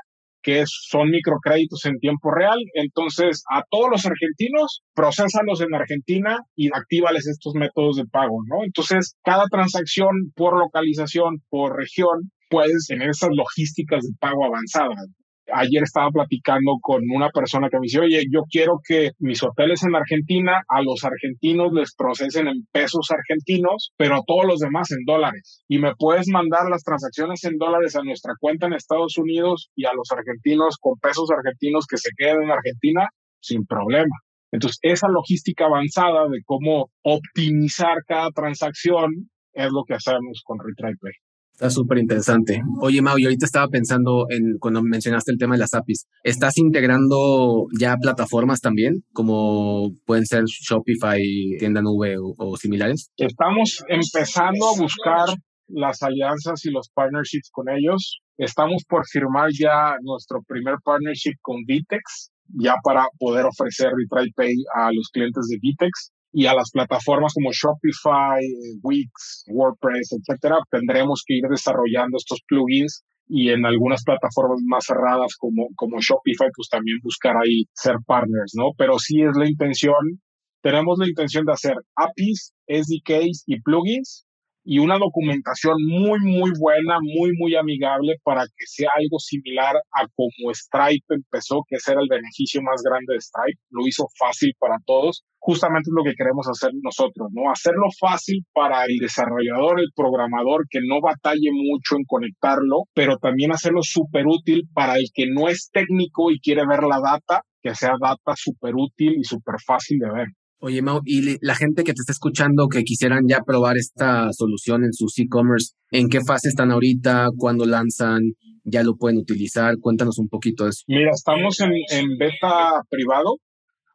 que 0.42 0.64
son 0.66 1.10
microcréditos 1.10 1.84
en 1.86 1.98
tiempo 1.98 2.30
real. 2.30 2.58
Entonces, 2.74 3.42
a 3.50 3.62
todos 3.70 3.90
los 3.90 4.06
argentinos, 4.06 4.82
procesalos 4.94 5.60
en 5.60 5.74
Argentina 5.74 6.38
y 6.56 6.68
actívales 6.68 7.26
estos 7.26 7.54
métodos 7.54 7.96
de 7.96 8.06
pago, 8.06 8.38
¿no? 8.46 8.64
Entonces, 8.64 9.16
cada 9.24 9.44
transacción 9.46 10.32
por 10.34 10.58
localización, 10.58 11.42
por 11.48 11.76
región, 11.76 12.30
puedes 12.50 12.86
tener 12.86 13.10
esas 13.10 13.30
logísticas 13.32 14.02
de 14.04 14.12
pago 14.18 14.44
avanzadas 14.44 15.08
ayer 15.52 15.82
estaba 15.82 16.10
platicando 16.10 16.76
con 16.80 17.02
una 17.14 17.30
persona 17.30 17.68
que 17.68 17.78
me 17.78 17.84
dice, 17.84 18.00
oye, 18.00 18.24
yo 18.30 18.42
quiero 18.50 18.80
que 18.86 19.12
mis 19.18 19.42
hoteles 19.42 19.82
en 19.84 19.94
Argentina 19.94 20.62
a 20.68 20.82
los 20.82 21.04
argentinos 21.04 21.72
les 21.72 21.94
procesen 21.94 22.48
en 22.48 22.66
pesos 22.72 23.08
argentinos, 23.10 23.92
pero 23.96 24.16
a 24.16 24.22
todos 24.26 24.44
los 24.46 24.60
demás 24.60 24.90
en 24.90 25.04
dólares. 25.04 25.64
Y 25.68 25.78
me 25.78 25.94
puedes 25.96 26.28
mandar 26.28 26.68
las 26.68 26.82
transacciones 26.82 27.44
en 27.44 27.56
dólares 27.58 27.96
a 27.96 28.02
nuestra 28.02 28.34
cuenta 28.38 28.66
en 28.66 28.74
Estados 28.74 29.18
Unidos 29.18 29.70
y 29.74 29.86
a 29.86 29.94
los 29.94 30.10
argentinos 30.10 30.76
con 30.80 30.98
pesos 30.98 31.28
argentinos 31.30 31.86
que 31.86 31.96
se 31.96 32.10
queden 32.16 32.42
en 32.44 32.50
Argentina 32.50 33.08
sin 33.40 33.66
problema. 33.66 34.16
Entonces, 34.50 34.78
esa 34.82 35.08
logística 35.08 35.66
avanzada 35.66 36.28
de 36.28 36.42
cómo 36.44 36.90
optimizar 37.02 37.98
cada 38.06 38.30
transacción 38.30 39.30
es 39.52 39.70
lo 39.70 39.84
que 39.84 39.94
hacemos 39.94 40.42
con 40.44 40.58
RetryPay. 40.58 41.12
Está 41.58 41.70
súper 41.70 41.98
interesante. 41.98 42.62
Oye, 42.80 43.02
Mau, 43.02 43.18
yo 43.18 43.26
ahorita 43.26 43.44
estaba 43.44 43.66
pensando 43.66 44.26
en 44.30 44.58
cuando 44.60 44.80
mencionaste 44.80 45.32
el 45.32 45.38
tema 45.38 45.56
de 45.56 45.58
las 45.58 45.74
APIs. 45.74 46.06
¿Estás 46.22 46.56
integrando 46.56 47.66
ya 47.76 47.96
plataformas 48.00 48.60
también, 48.60 49.02
como 49.12 49.90
pueden 50.06 50.24
ser 50.24 50.44
Shopify, 50.44 51.20
tienda 51.58 51.82
nube 51.82 52.14
o, 52.16 52.56
similares? 52.56 53.10
Estamos 53.16 53.82
empezando 53.88 54.68
a 54.68 54.78
buscar 54.78 55.36
las 55.66 56.00
alianzas 56.04 56.64
y 56.64 56.70
los 56.70 56.90
partnerships 56.94 57.50
con 57.50 57.68
ellos. 57.68 58.20
Estamos 58.36 58.84
por 58.88 59.04
firmar 59.08 59.48
ya 59.50 59.96
nuestro 60.02 60.38
primer 60.46 60.76
partnership 60.84 61.34
con 61.42 61.64
Vitex, 61.66 62.30
ya 62.54 62.76
para 62.84 63.08
poder 63.18 63.46
ofrecer 63.46 63.88
Retry 63.88 64.30
Pay 64.30 64.54
a 64.76 64.92
los 64.92 65.08
clientes 65.12 65.48
de 65.48 65.58
Vitex 65.60 66.12
y 66.32 66.46
a 66.46 66.54
las 66.54 66.70
plataformas 66.70 67.34
como 67.34 67.50
Shopify, 67.52 68.42
Wix, 68.82 69.44
WordPress, 69.48 70.12
etcétera, 70.12 70.58
tendremos 70.70 71.22
que 71.26 71.36
ir 71.36 71.44
desarrollando 71.48 72.16
estos 72.16 72.40
plugins 72.46 73.04
y 73.26 73.50
en 73.50 73.66
algunas 73.66 74.02
plataformas 74.04 74.60
más 74.66 74.84
cerradas 74.86 75.34
como, 75.38 75.68
como 75.76 76.00
Shopify, 76.00 76.48
pues 76.54 76.68
también 76.68 76.98
buscar 77.02 77.34
ahí 77.36 77.64
ser 77.72 77.96
partners, 78.06 78.52
¿no? 78.54 78.70
Pero 78.76 78.98
sí 78.98 79.22
es 79.22 79.36
la 79.36 79.48
intención, 79.48 80.20
tenemos 80.62 80.98
la 80.98 81.08
intención 81.08 81.44
de 81.44 81.52
hacer 81.52 81.74
APIs, 81.96 82.54
SDKs 82.66 83.44
y 83.46 83.60
plugins 83.60 84.27
y 84.70 84.80
una 84.80 84.98
documentación 84.98 85.76
muy, 85.80 86.20
muy 86.20 86.52
buena, 86.60 86.98
muy, 87.00 87.32
muy 87.38 87.56
amigable 87.56 88.16
para 88.22 88.42
que 88.42 88.66
sea 88.66 88.90
algo 88.94 89.18
similar 89.18 89.74
a 89.76 90.06
como 90.14 90.52
Stripe 90.52 91.06
empezó, 91.08 91.64
que 91.66 91.76
ese 91.76 91.92
era 91.92 92.02
el 92.02 92.08
beneficio 92.10 92.60
más 92.60 92.82
grande 92.84 93.14
de 93.14 93.20
Stripe. 93.20 93.58
Lo 93.70 93.86
hizo 93.86 94.04
fácil 94.18 94.52
para 94.58 94.76
todos. 94.84 95.24
Justamente 95.38 95.88
es 95.88 95.94
lo 95.96 96.04
que 96.04 96.12
queremos 96.14 96.46
hacer 96.48 96.72
nosotros, 96.82 97.28
¿no? 97.32 97.50
Hacerlo 97.50 97.86
fácil 97.98 98.44
para 98.52 98.84
el 98.84 98.98
desarrollador, 99.00 99.80
el 99.80 99.88
programador, 99.96 100.66
que 100.68 100.80
no 100.86 101.00
batalle 101.00 101.48
mucho 101.50 101.96
en 101.96 102.04
conectarlo, 102.06 102.84
pero 102.92 103.16
también 103.16 103.52
hacerlo 103.52 103.80
súper 103.80 104.26
útil 104.26 104.68
para 104.74 104.96
el 104.96 105.08
que 105.14 105.30
no 105.32 105.48
es 105.48 105.70
técnico 105.72 106.30
y 106.30 106.40
quiere 106.40 106.66
ver 106.68 106.82
la 106.82 107.00
data, 107.00 107.40
que 107.62 107.74
sea 107.74 107.94
data 107.98 108.36
súper 108.36 108.74
útil 108.76 109.16
y 109.16 109.24
súper 109.24 109.54
fácil 109.64 109.98
de 109.98 110.12
ver. 110.12 110.28
Oye, 110.60 110.82
Mau, 110.82 111.00
y 111.04 111.38
la 111.40 111.54
gente 111.54 111.84
que 111.84 111.92
te 111.92 112.00
está 112.00 112.10
escuchando 112.10 112.66
que 112.66 112.82
quisieran 112.82 113.28
ya 113.28 113.42
probar 113.46 113.76
esta 113.76 114.32
solución 114.32 114.82
en 114.84 114.92
sus 114.92 115.16
e-commerce, 115.20 115.74
¿en 115.92 116.08
qué 116.08 116.18
fase 116.20 116.48
están 116.48 116.72
ahorita? 116.72 117.28
¿Cuándo 117.36 117.64
lanzan? 117.64 118.32
¿Ya 118.64 118.82
lo 118.82 118.96
pueden 118.96 119.18
utilizar? 119.18 119.76
Cuéntanos 119.80 120.18
un 120.18 120.28
poquito 120.28 120.64
de 120.64 120.70
eso. 120.70 120.82
Mira, 120.88 121.12
estamos 121.12 121.60
en, 121.60 121.70
en 121.90 122.18
beta 122.18 122.82
privado. 122.90 123.36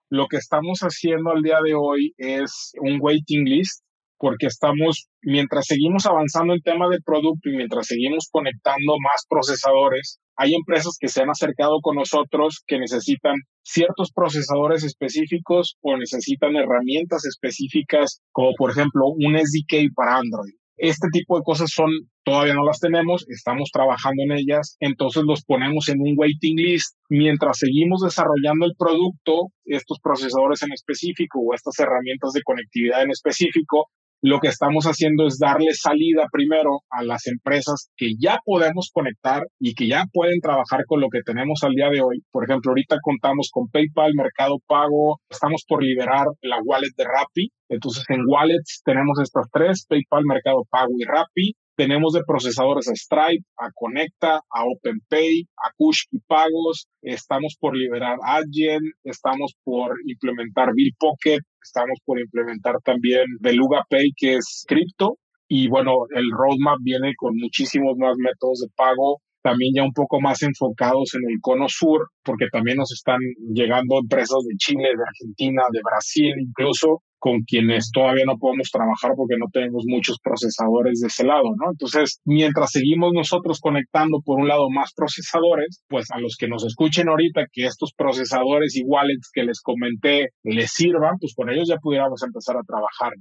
Lo 0.09 0.27
que 0.27 0.37
estamos 0.37 0.79
haciendo 0.79 1.31
al 1.31 1.41
día 1.41 1.57
de 1.61 1.73
hoy 1.73 2.13
es 2.17 2.71
un 2.79 2.97
waiting 3.01 3.43
list 3.43 3.83
porque 4.17 4.47
estamos, 4.47 5.09
mientras 5.21 5.65
seguimos 5.65 6.05
avanzando 6.05 6.53
en 6.53 6.61
tema 6.61 6.87
de 6.87 6.99
producto 7.03 7.49
y 7.49 7.57
mientras 7.57 7.87
seguimos 7.87 8.29
conectando 8.31 8.93
más 9.03 9.25
procesadores, 9.27 10.21
hay 10.35 10.53
empresas 10.55 10.97
que 10.99 11.07
se 11.07 11.21
han 11.21 11.29
acercado 11.29 11.79
con 11.81 11.95
nosotros 11.95 12.63
que 12.65 12.79
necesitan 12.79 13.35
ciertos 13.63 14.11
procesadores 14.11 14.83
específicos 14.83 15.77
o 15.81 15.97
necesitan 15.97 16.55
herramientas 16.55 17.25
específicas, 17.25 18.21
como 18.31 18.53
por 18.57 18.71
ejemplo 18.71 19.05
un 19.07 19.37
SDK 19.37 19.93
para 19.95 20.17
Android. 20.17 20.53
Este 20.77 21.07
tipo 21.11 21.37
de 21.37 21.43
cosas 21.43 21.69
son, 21.71 21.91
todavía 22.23 22.55
no 22.55 22.65
las 22.65 22.79
tenemos, 22.79 23.25
estamos 23.29 23.69
trabajando 23.71 24.23
en 24.23 24.31
ellas, 24.31 24.75
entonces 24.79 25.23
los 25.23 25.43
ponemos 25.45 25.87
en 25.87 26.01
un 26.01 26.15
waiting 26.17 26.57
list. 26.57 26.97
Mientras 27.09 27.59
seguimos 27.59 28.01
desarrollando 28.01 28.65
el 28.65 28.73
producto, 28.77 29.53
estos 29.65 29.99
procesadores 30.01 30.63
en 30.63 30.73
específico 30.73 31.39
o 31.39 31.53
estas 31.53 31.77
herramientas 31.79 32.33
de 32.33 32.41
conectividad 32.43 33.03
en 33.03 33.11
específico, 33.11 33.91
lo 34.23 34.39
que 34.39 34.47
estamos 34.47 34.85
haciendo 34.85 35.27
es 35.27 35.37
darle 35.37 35.73
salida 35.73 36.27
primero 36.31 36.79
a 36.89 37.03
las 37.03 37.27
empresas 37.27 37.89
que 37.97 38.13
ya 38.17 38.39
podemos 38.45 38.89
conectar 38.93 39.43
y 39.59 39.75
que 39.75 39.89
ya 39.89 40.05
pueden 40.13 40.39
trabajar 40.39 40.85
con 40.87 41.01
lo 41.01 41.09
que 41.09 41.19
tenemos 41.25 41.59
al 41.63 41.73
día 41.73 41.89
de 41.89 42.01
hoy. 42.01 42.23
Por 42.31 42.45
ejemplo, 42.45 42.71
ahorita 42.71 42.99
contamos 43.01 43.49
con 43.51 43.67
PayPal, 43.67 44.13
Mercado 44.15 44.59
Pago, 44.65 45.19
estamos 45.29 45.65
por 45.67 45.83
liberar 45.83 46.25
la 46.41 46.59
wallet 46.63 46.93
de 46.95 47.03
Rappi. 47.03 47.49
Entonces, 47.67 48.05
en 48.07 48.21
wallets 48.25 48.81
tenemos 48.85 49.19
estas 49.21 49.49
tres, 49.51 49.85
PayPal, 49.89 50.23
Mercado 50.25 50.63
Pago 50.69 50.93
y 50.97 51.03
Rappi. 51.03 51.55
Tenemos 51.75 52.13
de 52.13 52.21
procesadores 52.27 52.87
a 52.87 52.93
Stripe, 52.93 53.45
a 53.57 53.71
Conecta, 53.73 54.35
a 54.35 54.63
OpenPay, 54.63 55.47
a 55.57 55.71
Kushki 55.75 56.19
Pagos. 56.27 56.87
Estamos 57.01 57.55
por 57.59 57.75
liberar 57.75 58.17
Adyen, 58.23 58.81
estamos 59.03 59.55
por 59.63 59.95
implementar 60.05 60.69
Bill 60.75 60.93
Pocket, 60.99 61.39
estamos 61.63 61.97
por 62.05 62.19
implementar 62.19 62.75
también 62.83 63.25
Beluga 63.39 63.83
Pay, 63.89 64.11
que 64.15 64.35
es 64.35 64.65
cripto. 64.67 65.17
Y 65.47 65.67
bueno, 65.67 66.05
el 66.11 66.29
roadmap 66.31 66.77
viene 66.81 67.13
con 67.17 67.35
muchísimos 67.35 67.97
más 67.97 68.17
métodos 68.17 68.59
de 68.59 68.67
pago, 68.75 69.21
también 69.41 69.73
ya 69.75 69.83
un 69.83 69.93
poco 69.93 70.21
más 70.21 70.43
enfocados 70.43 71.15
en 71.15 71.21
el 71.27 71.39
cono 71.41 71.65
sur, 71.69 72.07
porque 72.23 72.45
también 72.51 72.77
nos 72.77 72.91
están 72.93 73.19
llegando 73.51 73.99
empresas 73.99 74.39
de 74.47 74.55
Chile, 74.57 74.89
de 74.95 75.03
Argentina, 75.05 75.63
de 75.71 75.81
Brasil, 75.83 76.33
incluso 76.39 77.01
con 77.23 77.39
quienes 77.47 77.89
todavía 77.89 78.25
no 78.27 78.37
podemos 78.37 78.69
trabajar 78.69 79.13
porque 79.15 79.37
no 79.39 79.45
tenemos 79.49 79.85
muchos 79.87 80.17
procesadores 80.21 80.99
de 80.99 81.07
ese 81.07 81.23
lado, 81.23 81.55
¿no? 81.55 81.71
Entonces, 81.71 82.19
mientras 82.25 82.71
seguimos 82.71 83.13
nosotros 83.13 83.61
conectando 83.61 84.19
por 84.25 84.41
un 84.41 84.49
lado 84.49 84.69
más 84.69 84.91
procesadores, 84.93 85.81
pues 85.87 86.11
a 86.11 86.19
los 86.19 86.35
que 86.37 86.49
nos 86.49 86.65
escuchen 86.65 87.07
ahorita 87.07 87.45
que 87.49 87.63
estos 87.65 87.93
procesadores 87.95 88.75
y 88.75 88.83
wallets 88.83 89.29
que 89.33 89.43
les 89.45 89.61
comenté 89.61 90.31
les 90.43 90.71
sirvan, 90.71 91.15
pues 91.17 91.33
con 91.33 91.49
ellos 91.49 91.69
ya 91.69 91.77
pudiéramos 91.77 92.21
empezar 92.23 92.57
a 92.57 92.67
trabajar. 92.67 93.13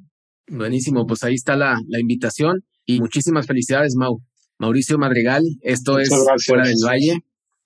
Buenísimo, 0.48 1.06
pues 1.06 1.22
ahí 1.22 1.34
está 1.34 1.54
la, 1.54 1.76
la 1.86 2.00
invitación 2.00 2.62
y 2.84 2.98
muchísimas 2.98 3.46
felicidades, 3.46 3.94
Mau. 3.96 4.18
Mauricio 4.58 4.98
Madrigal, 4.98 5.44
esto 5.60 6.00
es 6.00 6.10
Fuera 6.44 6.64
del 6.64 6.74
Valle. 6.84 7.20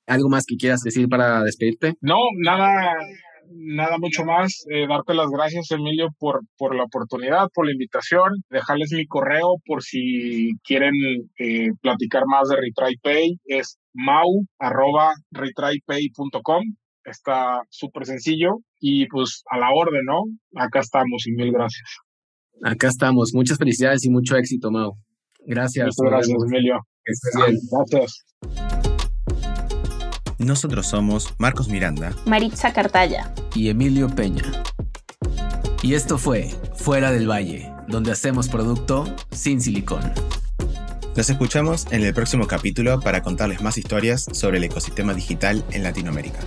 ¿Algo 0.07 0.29
más 0.29 0.45
que 0.47 0.57
quieras 0.57 0.81
decir 0.81 1.09
para 1.09 1.43
despedirte? 1.43 1.95
No, 2.03 2.19
nada, 2.45 2.69
nada 3.51 3.99
mucho 3.99 4.25
más. 4.25 4.65
Eh, 4.71 4.87
darte 4.89 5.15
las 5.15 5.29
gracias, 5.31 5.71
Emilio, 5.71 6.09
por, 6.19 6.41
por 6.57 6.75
la 6.75 6.85
oportunidad, 6.85 7.49
por 7.55 7.67
la 7.67 7.73
invitación. 7.73 8.33
Dejarles 8.51 8.93
mi 8.93 9.07
correo 9.07 9.57
por 9.65 9.83
si 9.83 10.53
quieren 10.65 10.95
eh, 11.39 11.71
platicar 11.81 12.23
más 12.27 12.49
de 12.49 12.57
RetryPay. 12.57 13.39
Es 13.45 13.79
mau 13.93 14.29
arroba 14.59 15.13
retrypay.com. 15.31 16.63
Está 17.05 17.63
súper 17.71 18.05
sencillo 18.05 18.59
y 18.81 19.07
pues 19.07 19.43
a 19.51 19.59
la 19.59 19.69
orden, 19.73 20.03
¿no? 20.05 20.23
Acá 20.61 20.81
estamos 20.81 21.27
y 21.27 21.33
mil 21.33 21.53
gracias. 21.53 21.99
Acá 22.63 22.89
estamos. 22.89 23.33
Muchas 23.35 23.59
felicidades 23.59 24.05
y 24.05 24.11
mucho 24.11 24.37
éxito, 24.37 24.71
Mau. 24.71 24.95
Gracias. 25.47 25.95
Muchas 25.99 26.11
gracias, 26.11 26.39
Emilio. 26.51 26.81
Que 27.05 27.13
estés 27.13 27.37
bien. 27.37 27.59
Gracias. 27.71 28.66
Nosotros 30.47 30.87
somos 30.87 31.35
Marcos 31.39 31.69
Miranda, 31.69 32.15
Maritza 32.25 32.73
Cartaya 32.73 33.35
y 33.53 33.69
Emilio 33.69 34.09
Peña. 34.09 34.45
Y 35.83 35.95
esto 35.95 36.19
fue 36.19 36.55
Fuera 36.77 37.11
del 37.11 37.29
Valle, 37.29 37.73
donde 37.89 38.13
hacemos 38.13 38.47
producto 38.49 39.13
sin 39.33 39.61
silicón. 39.61 40.13
Nos 41.17 41.29
escuchamos 41.31 41.87
en 41.91 42.05
el 42.05 42.15
próximo 42.15 42.47
capítulo 42.47 43.01
para 43.01 43.23
contarles 43.23 43.61
más 43.61 43.77
historias 43.77 44.25
sobre 44.31 44.59
el 44.59 44.65
ecosistema 44.65 45.15
digital 45.15 45.65
en 45.73 45.83
Latinoamérica. 45.83 46.39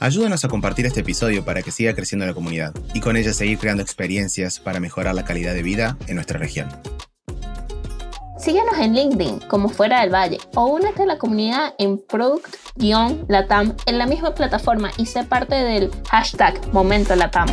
Ayúdanos 0.00 0.44
a 0.44 0.48
compartir 0.48 0.84
este 0.84 1.00
episodio 1.00 1.42
para 1.42 1.62
que 1.62 1.72
siga 1.72 1.94
creciendo 1.94 2.26
la 2.26 2.34
comunidad 2.34 2.74
y 2.92 3.00
con 3.00 3.16
ella 3.16 3.32
seguir 3.32 3.56
creando 3.56 3.82
experiencias 3.82 4.60
para 4.60 4.80
mejorar 4.80 5.14
la 5.14 5.24
calidad 5.24 5.54
de 5.54 5.62
vida 5.62 5.96
en 6.08 6.16
nuestra 6.16 6.38
región. 6.38 6.68
Síguenos 8.46 8.78
en 8.78 8.94
LinkedIn 8.94 9.40
como 9.48 9.68
Fuera 9.68 10.02
del 10.02 10.14
Valle 10.14 10.38
o 10.54 10.66
únete 10.66 11.02
a 11.02 11.06
la 11.06 11.18
comunidad 11.18 11.74
en 11.78 11.98
Product-Latam 11.98 13.74
en 13.86 13.98
la 13.98 14.06
misma 14.06 14.36
plataforma 14.36 14.92
y 14.96 15.06
sé 15.06 15.24
parte 15.24 15.56
del 15.56 15.90
hashtag 16.08 16.72
Momento 16.72 17.16
Latam. 17.16 17.48